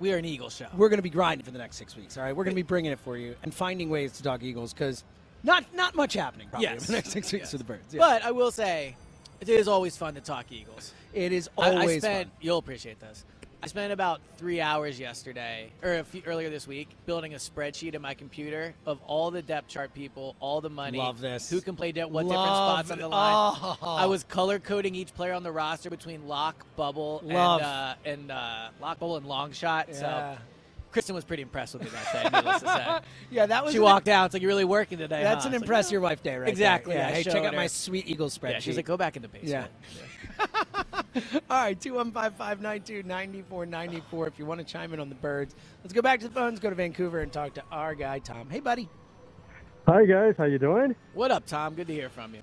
[0.00, 0.66] We are an Eagle show.
[0.76, 2.16] we're going to be grinding for the next six weeks.
[2.16, 4.42] All right, we're going to be bringing it for you and finding ways to talk
[4.42, 5.04] Eagles because
[5.42, 6.86] not not much happening probably Yes.
[6.86, 7.50] the next six weeks Yes.
[7.52, 7.92] for the Birds.
[7.94, 7.98] Yeah.
[8.00, 8.96] But I will say,
[9.40, 10.92] it is always fun to talk Eagles.
[11.14, 12.28] it is I- always I spent.
[12.28, 12.36] fun.
[12.40, 13.24] You'll appreciate this.
[13.60, 17.94] I spent about three hours yesterday, or a few, earlier this week, building a spreadsheet
[17.94, 21.50] in my computer of all the depth chart people, all the money, Love this.
[21.50, 23.56] who can play de- what different Love spots on the line.
[23.60, 23.76] Oh.
[23.82, 27.60] I was color coding each player on the roster between lock, bubble, Love.
[27.60, 29.88] and uh, and uh, lock, bubble, and long shot.
[29.88, 30.34] Yeah.
[30.36, 30.38] So
[30.92, 32.36] Kristen was pretty impressed with me that day.
[32.38, 32.98] Needless to say,
[33.30, 34.26] Yeah, that was she walked out.
[34.26, 35.22] It's like you're really working today.
[35.22, 35.48] That's huh?
[35.48, 36.48] an It's like, impress your wife day, right?
[36.48, 37.02] Exactly, There.
[37.02, 37.14] yeah, Yeah.
[37.16, 38.52] Hey, check out my sweet Eagle spreadsheet.
[38.52, 39.70] Yeah, she's like, go back in the basement.
[41.50, 45.54] All right, 215-592-9494 if you want to chime in on the birds.
[45.82, 48.48] Let's go back to the phones, go to Vancouver and talk to our guy Tom.
[48.50, 48.88] Hey buddy.
[49.86, 50.94] Hi guys, how you doing?
[51.14, 51.74] What up, Tom?
[51.74, 52.40] Good to hear from you.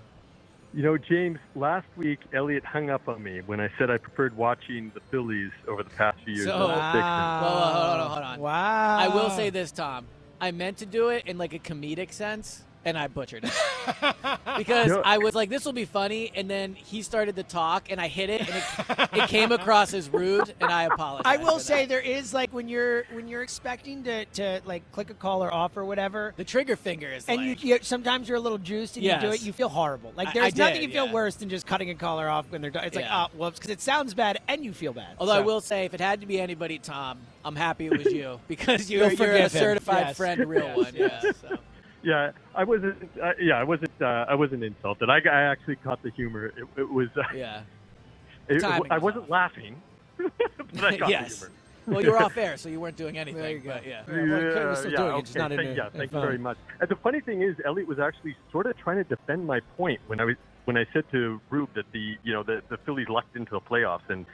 [0.74, 4.36] You know, James, last week Eliot hung up on me when I said I preferred
[4.36, 6.46] watching the Phillies over the past few years.
[6.46, 6.92] So- ah.
[6.92, 7.42] Sixers.
[7.42, 8.40] Whoa, whoa, hold on, hold on.
[8.40, 8.98] Wow.
[8.98, 10.06] I will say this, Tom.
[10.40, 13.52] I meant to do it in like a comedic sense, and I butchered it
[14.56, 15.02] because No.
[15.04, 18.06] I was like, "This will be funny," and then he started to talk, and I
[18.08, 21.24] hit it, and it, it came across as rude, and I apologize.
[21.26, 21.88] I will say that.
[21.88, 25.52] there is like when you're when you're expecting to, to like click a call or
[25.52, 28.58] off or whatever, the trigger finger is and like, you, you sometimes you're a little
[28.58, 30.12] juiced and you do it, you feel horrible.
[30.16, 31.12] Like there's I did, nothing you feel yeah.
[31.12, 32.84] worse than just cutting a caller off when they're done.
[32.84, 33.26] It's like Yeah.
[33.32, 35.16] oh whoops because it sounds bad and you feel bad.
[35.18, 38.06] Although I will say, if it had to be anybody, Tom, I'm happy it was
[38.12, 40.16] you because you're, You'll you're a certified Yes.
[40.16, 40.94] friend, real Yes, one.
[40.94, 41.20] Yeah.
[41.42, 41.58] So.
[42.06, 43.10] Yeah, I wasn't.
[43.20, 43.90] Uh, yeah, I wasn't.
[44.00, 45.10] Uh, I wasn't insulted.
[45.10, 46.46] I, I actually caught the humor.
[46.46, 47.08] It, it was.
[47.16, 47.62] Uh, Yeah.
[48.48, 49.82] it- Timing I was wasn't laughing.
[50.16, 51.40] but I got yes.
[51.40, 51.52] the humor.
[51.88, 53.42] Well, you were off air, so you weren't doing anything.
[53.42, 53.72] There you go.
[53.74, 54.02] But yeah.
[54.06, 55.22] Right, well, was still yeah, doing it, okay.
[55.22, 56.58] just not in thank, a- yeah, thank you very much.
[56.80, 60.00] And the funny thing is, Eliot was actually sort of trying to defend my point
[60.06, 63.08] when I was when I said to Rube that the you know the the Phillies
[63.08, 64.26] lucked into the playoffs and.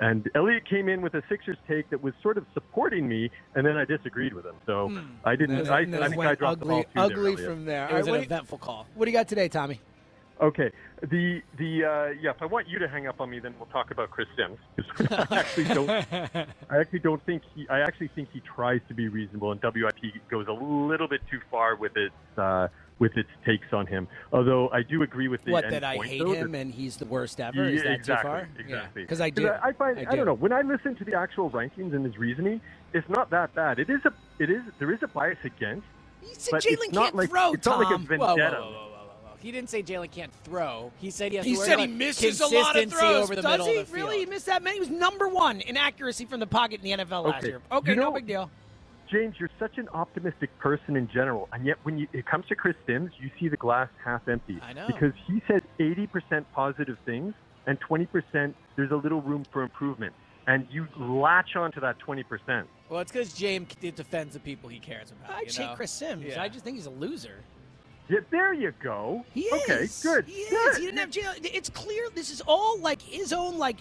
[0.00, 3.66] And Eliot came in with a Sixers take that was sort of supporting me, and
[3.66, 4.54] then I disagreed with him.
[4.66, 4.98] So Hmm.
[5.24, 5.56] I didn't.
[5.58, 7.64] And I, then I it think I dropped ugly, the ball too ugly there, from
[7.64, 7.88] there.
[7.88, 8.86] It was right, an what, you, eventful call.
[8.94, 9.80] what do you got today, Tommy?
[10.40, 10.70] Okay.
[11.00, 12.30] The the uh, yeah.
[12.30, 14.58] If I want you to hang up on me, then we'll talk about Chris Simms.
[14.94, 15.90] 'Cause I actually don't.
[16.70, 17.68] I actually don't think he.
[17.68, 21.40] I actually think he tries to be reasonable, and WIP goes a little bit too
[21.50, 22.68] far with its uh,
[22.98, 24.08] with its takes on him.
[24.32, 26.58] Although I do agree with the What end that I point, hate though, him that-
[26.58, 27.64] and he's the worst ever?
[27.68, 28.48] Yeah, Is that exactly, too far?
[28.58, 29.02] Exactly.
[29.02, 29.48] Because I do.
[29.50, 30.16] I, find I, do.
[30.16, 32.60] don't know when I listen to the actual rankings and his reasoning,
[32.92, 33.78] it's not that bad.
[33.78, 35.86] It is a it is there is a bias against.
[36.32, 38.18] said but Jalen can't like throw, it's not like a vendetta.
[38.18, 39.36] Whoa, whoa, whoa, whoa, whoa, whoa.
[39.40, 40.90] He didn't say Jalen can't throw.
[40.98, 43.22] He said he has He to worry said he misses a lot of throws.
[43.24, 44.18] over the Does middle he of the really?
[44.20, 44.76] He missed that many.
[44.76, 47.60] He was number one in accuracy from the pocket in the NFL last year.
[47.70, 48.50] Okay, You no big deal.
[49.10, 52.54] James, you're such an optimistic person in general, and yet when you, it comes to
[52.54, 54.58] Chris Simms, you see the glass half empty.
[54.62, 54.86] I know.
[54.86, 57.34] Because he said 80% positive things,
[57.66, 60.12] and 20% there's a little room for improvement,
[60.46, 62.64] and you latch onto that 20%.
[62.88, 65.36] Well, it's because James defends the people he cares about.
[65.36, 65.74] I you hate know?
[65.74, 66.24] Chris Simms.
[66.24, 66.42] Yeah.
[66.42, 67.44] I just think he's a loser.
[68.08, 69.24] Yeah, there you go.
[69.34, 70.02] He okay, is.
[70.02, 70.24] good.
[70.24, 70.50] He is.
[70.50, 70.76] good.
[70.78, 71.32] He didn't have jail.
[71.42, 73.76] It's clear this is all like his own like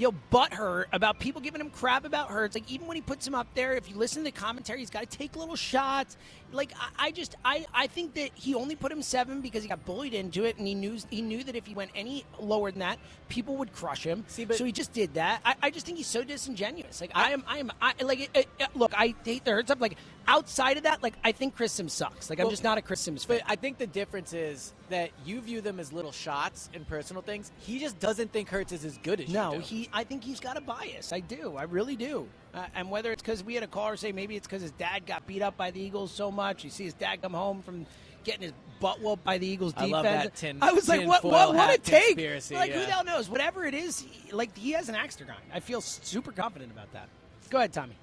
[0.00, 2.46] you know butthurt about people giving him crap about her.
[2.46, 4.78] It's like even when he puts him up there, if you listen to the commentary,
[4.78, 6.16] he's got to take little shots.
[6.52, 9.68] Like I, I just I I think that he only put him seven because he
[9.68, 12.70] got bullied into it, and he knew he knew that if he went any lower
[12.70, 12.98] than that,
[13.28, 14.24] people would crush him.
[14.26, 15.42] See, but- so he just did that.
[15.44, 17.02] I, I just think he's so disingenuous.
[17.02, 18.94] Like I am I am I like it, it, look.
[18.98, 19.82] I hate the hurt stuff.
[19.82, 22.30] Like outside of that, like I think Chris Simms sucks.
[22.30, 23.40] Like I'm Well, just not a Chris Simms fan.
[23.44, 27.22] But I think the difference is that you view them as little shots and personal
[27.22, 27.50] things.
[27.60, 29.88] He just doesn't think Hurts is as good as No, he.
[29.92, 31.12] I think he's got a bias.
[31.12, 31.56] I do.
[31.56, 32.28] I really do.
[32.52, 35.06] Uh, and whether it's because we had a caller say maybe it's because his dad
[35.06, 36.64] got beat up by the Eagles so much.
[36.64, 37.86] You see his dad come home from
[38.24, 39.92] getting his butt whooped by the Eagles defense.
[39.92, 41.24] I love that tin- I was like, what?
[41.24, 41.54] What?
[41.54, 42.18] What a take!
[42.50, 43.28] Like who the hell knows?
[43.28, 45.42] Whatever it is, he, like he has an axe to grind.
[45.52, 47.08] I feel super confident about that.
[47.50, 47.94] Go ahead, Tommy.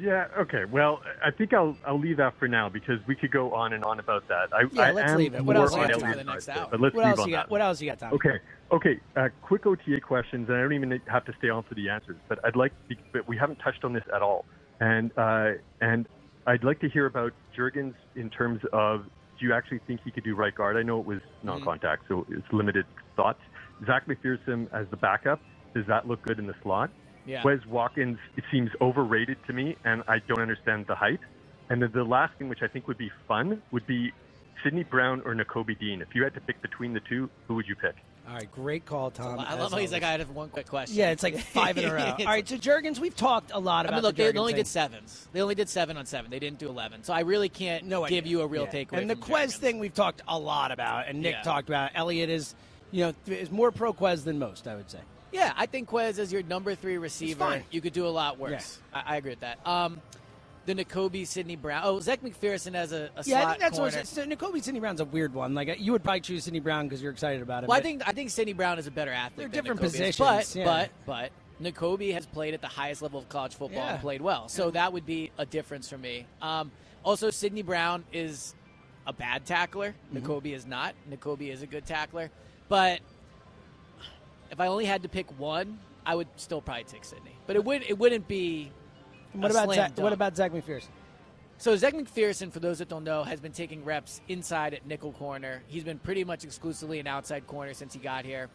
[0.00, 0.28] Yeah.
[0.38, 0.64] Okay.
[0.64, 3.84] Well, I think I'll I'll leave that for now because we could go on and
[3.84, 4.48] on about that.
[4.52, 5.44] I, Yeah, I let's am leave it.
[5.44, 6.04] What else you got, Tommy?
[6.04, 6.68] Eliot's The next hour.
[6.70, 7.42] But let's What move else on you got?
[7.44, 7.50] that.
[7.50, 8.14] What else you got, Tommy?
[8.14, 8.38] Okay.
[8.72, 9.00] Okay.
[9.16, 12.16] Uh, quick OTA questions, and I don't even have to stay on for the answers,
[12.28, 14.44] but I'd like, to, but we haven't touched on this at all,
[14.80, 16.06] and uh, and
[16.46, 19.04] I'd like to hear about Jurgens in terms of
[19.38, 20.76] do you actually think he could do right guard?
[20.76, 22.84] I know it was non-contact, so it's limited
[23.16, 23.40] thoughts.
[23.86, 25.40] Zech McPhearson as the backup,
[25.74, 26.90] does that look good in the slot?
[27.30, 27.42] Yeah.
[27.42, 31.20] Quez Watkins, it seems overrated to me, and I don't understand the hype.
[31.68, 34.12] And then the last thing, which I think would be fun, would be
[34.64, 36.02] Sydney Brown or Nakobe Dean.
[36.02, 37.94] If you had to pick between the two, who would you pick?
[38.28, 39.38] All right, great call, Tom.
[39.40, 39.92] I love how he's always.
[39.92, 40.96] like, I have one quick question.
[40.96, 42.14] Yeah, it's like five in a row.
[42.20, 43.96] All right, so Jurgens, we've talked a lot I about.
[43.96, 44.60] mean, look, the they only thing.
[44.60, 45.26] did sevens.
[45.32, 46.30] They only did seven on seven.
[46.30, 47.02] They didn't do eleven.
[47.02, 48.30] So I really can't no give idea.
[48.30, 48.84] you a real Yeah.
[48.84, 48.98] takeaway.
[48.98, 49.56] And the from Quez Jurgens.
[49.56, 51.42] thing we've talked a lot about, and Nick Yeah.
[51.42, 51.90] talked about.
[51.94, 52.54] Eliot is,
[52.92, 54.98] you know, th- is more pro Quez than most, I would say.
[55.32, 58.78] Yeah, I think Quez as your number three receiver, you could do a lot worse.
[58.92, 59.64] I, I agree with that.
[59.66, 60.00] Um,
[60.66, 61.82] the Nakobe, Sydney Brown.
[61.84, 63.96] Oh, Zech McPhearson as a, a yeah, I think that's corner.
[63.96, 64.06] what.
[64.06, 65.54] So Nakobe Sydney Brown's a weird one.
[65.54, 67.68] Like you would probably choose Sydney Brown because you're excited about him.
[67.68, 69.38] Well, I think I think Sydney Brown is a better athlete.
[69.38, 70.64] They're different Nakobe positions, but yeah.
[70.64, 73.92] but but Nakobe has played at the highest level of college football Yeah.
[73.92, 74.48] and played well.
[74.48, 76.26] So that would be a difference for me.
[76.40, 76.70] Um,
[77.04, 78.54] also, Sydney Brown is
[79.06, 79.94] a bad tackler.
[80.14, 80.46] Mm-hmm.
[80.46, 80.94] Is not.
[81.10, 82.30] Nakobe is a good tackler.
[82.68, 83.00] But
[84.50, 87.36] if I only had to pick one, I would still probably take Sydney.
[87.46, 88.70] But it would it wouldn't be.
[89.32, 90.88] what about Zech, what about Zech McPhearson?
[91.58, 95.12] So Zech McPhearson, for those that don't know, has been taking reps inside at nickel
[95.12, 95.62] corner.
[95.66, 98.48] He's been pretty much exclusively an outside corner since he got here.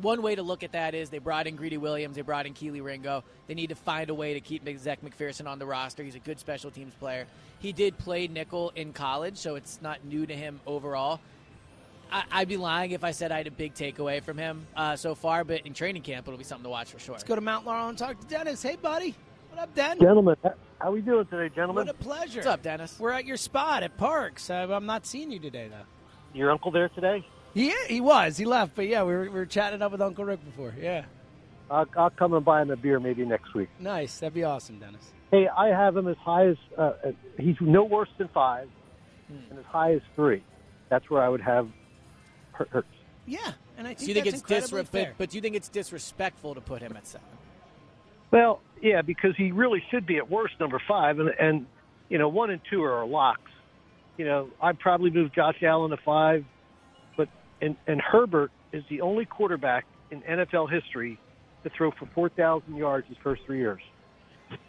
[0.00, 2.54] One way to look at that is they brought in Greedy Williams, they brought in
[2.54, 3.24] Kelee Ringo.
[3.46, 6.02] They need to find a way to keep Zech McPhearson on the roster.
[6.02, 7.26] He's a good special teams player.
[7.58, 11.20] He did play nickel in college, so it's not new to him overall.
[12.12, 14.96] I, I'd be lying if I said I had a big takeaway from him uh,
[14.96, 17.12] so far, but in training camp, it'll be something to watch for sure.
[17.12, 18.62] Let's go to Mount Laurel and talk to Dennis.
[18.62, 19.14] Hey, buddy.
[19.50, 19.98] What up, Den?
[19.98, 20.36] Gentlemen,
[20.78, 21.86] how we doing today, gentlemen?
[21.86, 22.38] What a pleasure.
[22.38, 22.96] What's up, Dennis?
[22.98, 24.48] We're at your spot at Parx.
[24.50, 26.38] Uh, I'm not seeing you today, though.
[26.38, 27.26] Your uncle there today?
[27.54, 28.36] Yeah, he was.
[28.36, 30.72] He left, but yeah, we were, we were chatting up with Uncle Rick before.
[30.80, 31.04] Yeah,
[31.68, 33.68] I'll, I'll come and buy him a beer maybe next week.
[33.80, 34.18] nice.
[34.18, 35.02] That'd be awesome, Dennis.
[35.32, 36.92] Hey, I have him as high as uh, uh,
[37.38, 38.68] he's no worse than five,
[39.28, 40.44] and as high as three.
[40.90, 41.72] That's where I would have Hur-
[42.68, 42.88] Hurts.
[43.26, 43.38] Yeah,
[43.78, 45.14] and I think So you think that's it's incredibly disre- fair.
[45.16, 47.26] but, but you think it's disrespectful to put him at seven?
[48.30, 51.66] Well, yeah, because he really should be at worst number five, and and
[52.08, 53.50] you know one and two are locks.
[54.16, 56.44] You know, I'd probably move Josh Allen to five,
[57.16, 57.28] but
[57.60, 61.18] and and Herbert is the only quarterback in NFL history
[61.64, 63.82] to throw for 4,000 yards his first three years.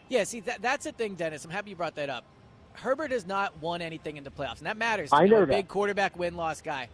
[0.10, 1.46] Yeah, see, that, that's the thing, Dennis.
[1.46, 2.26] I'm happy you brought that up.
[2.74, 5.10] Herbert has not won anything in the playoffs, and that matters.
[5.12, 5.56] I know know a that.
[5.56, 6.90] big quarterback win loss guy.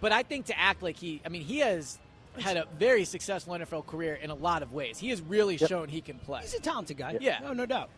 [0.00, 1.98] But I think to act like he, I mean, he has
[2.38, 4.98] had a very successful NFL career in a lot of ways.
[4.98, 5.68] He has really Yep.
[5.68, 6.40] shown he can play.
[6.42, 7.18] He's a talented guy.
[7.20, 7.40] Yeah.
[7.42, 7.90] No, no doubt.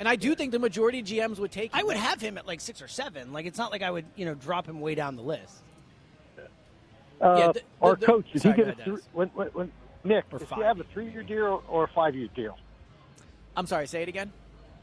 [0.00, 1.78] And I do think the majority of GMs would take him.
[1.78, 3.32] I would have him at like six or seven.
[3.32, 5.58] Like it's not like I would, you know, drop him way down the list.
[7.20, 9.72] Uh, Yeah, the- our the- coach, did sorry, he get a three, when, when, when
[10.04, 10.58] Nick, Or does five.
[10.58, 12.58] he have a three-year deal or a five-year deal?
[13.56, 14.32] I'm sorry, say it again.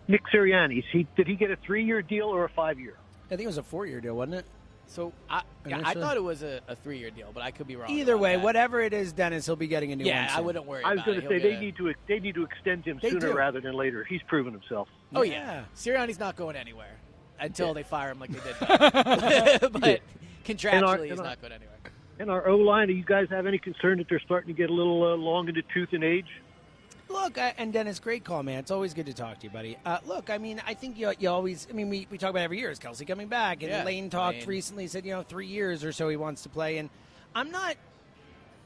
[0.08, 2.96] Nick Sirianni, he did he get a three-year deal or a five-year?
[3.26, 4.46] I think it was a four-year deal, wasn't it?
[4.90, 7.76] So I, yeah, I thought it was a, a three-year deal, but I could be
[7.76, 7.92] wrong.
[7.92, 8.44] Either way, that.
[8.44, 10.36] whatever it is, Dennis, he'll be getting a new Yeah, one.
[10.38, 12.44] I wouldn't worry I was going to say they a- need to they need to
[12.44, 13.34] extend him They sooner do.
[13.34, 14.04] rather than later.
[14.04, 14.88] He's proven himself.
[15.14, 16.98] Oh yeah, Sirianni's not going anywhere
[17.40, 18.60] until they fire him like they did.
[19.72, 20.02] but
[20.44, 21.76] contractually, And our- he's our- not going anywhere.
[22.18, 24.70] And our O line, do you guys have any concern that they're starting to get
[24.70, 26.26] a little uh, long in the tooth in age?
[27.10, 28.60] Look, I, and Dennis, great call, man.
[28.60, 29.78] It's always good to talk to you, buddy.
[29.86, 32.44] Uh, look, I mean, I think you, you always, I mean, we, we talk about
[32.44, 32.70] every year.
[32.70, 33.64] Is Kelce coming back?
[33.64, 34.48] And Yeah, Lane talked Lane.
[34.48, 36.78] recently, said, you know, three years or so he wants to play.
[36.78, 36.90] And
[37.34, 37.78] I'm not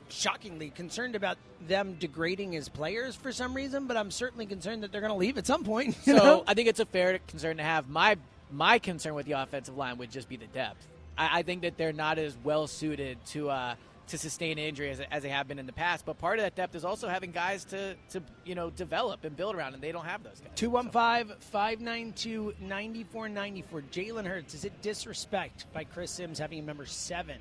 [0.09, 1.37] shockingly concerned about
[1.67, 5.17] them degrading as players for some reason, but I'm certainly concerned that they're going to
[5.17, 5.95] leave at some point.
[6.03, 6.43] So know?
[6.45, 7.89] I think it's a fair concern to have.
[7.89, 8.17] My
[8.51, 10.85] my concern with the offensive line would just be the depth.
[11.17, 13.75] I, I think that they're not as well suited to uh,
[14.07, 16.05] to sustain injury as, as they have been in the past.
[16.05, 19.35] But part of that depth is also having guys to to you know develop and
[19.35, 20.51] build around, and they don't have those guys.
[20.55, 23.81] 215 592 9494.
[23.91, 24.53] Jalen Hurts.
[24.53, 27.37] Is it disrespect by Chris Simms having number seven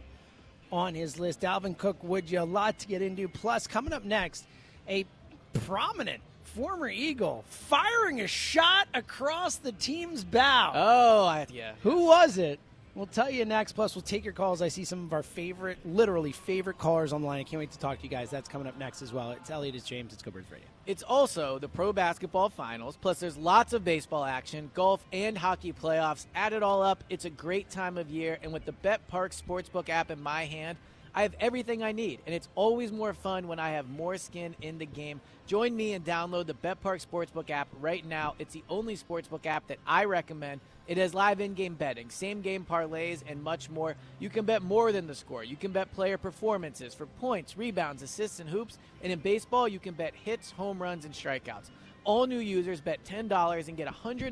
[0.70, 1.40] on his list?
[1.40, 2.40] Dalvin Cook, would you?
[2.40, 3.28] A lot to get into.
[3.28, 4.46] Plus, coming up next,
[4.88, 5.04] a
[5.52, 10.72] prominent former Eagle firing a shot across the team's bow.
[10.74, 11.72] Oh, I, yeah.
[11.82, 12.60] Who was it?
[12.94, 13.72] We'll tell you next.
[13.72, 14.60] Plus, we'll take your calls.
[14.60, 17.40] I see some of our favorite, literally favorite callers on the line.
[17.40, 18.28] I can't wait to talk to you guys.
[18.28, 19.30] That's coming up next as well.
[19.30, 20.66] It's Eliot, it's James, it's Go Birds Radio.
[20.84, 25.72] It's also the pro basketball finals, plus there's lots of baseball action, golf, and hockey
[25.72, 26.26] playoffs.
[26.34, 29.40] Add it all up, it's a great time of year, and with the Bet Parx
[29.40, 30.76] Sportsbook app in my hand,
[31.14, 34.56] I have everything I need, and it's always more fun when I have more skin
[34.60, 35.20] in the game.
[35.46, 38.34] Join me and download the Bet Parx Sportsbook app right now.
[38.38, 40.60] It's the only sportsbook app that I recommend.
[40.86, 43.94] It has live in-game betting, same-game parlays, and much more.
[44.18, 45.44] You can bet more than the score.
[45.44, 48.78] You can bet player performances for points, rebounds, assists, and hoops.
[49.02, 51.70] And in baseball, you can bet hits, home runs, and strikeouts.
[52.04, 54.30] All new users bet $10 and get $125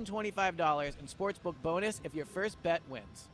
[0.99, 3.30] in sportsbook bonus if your first bet wins.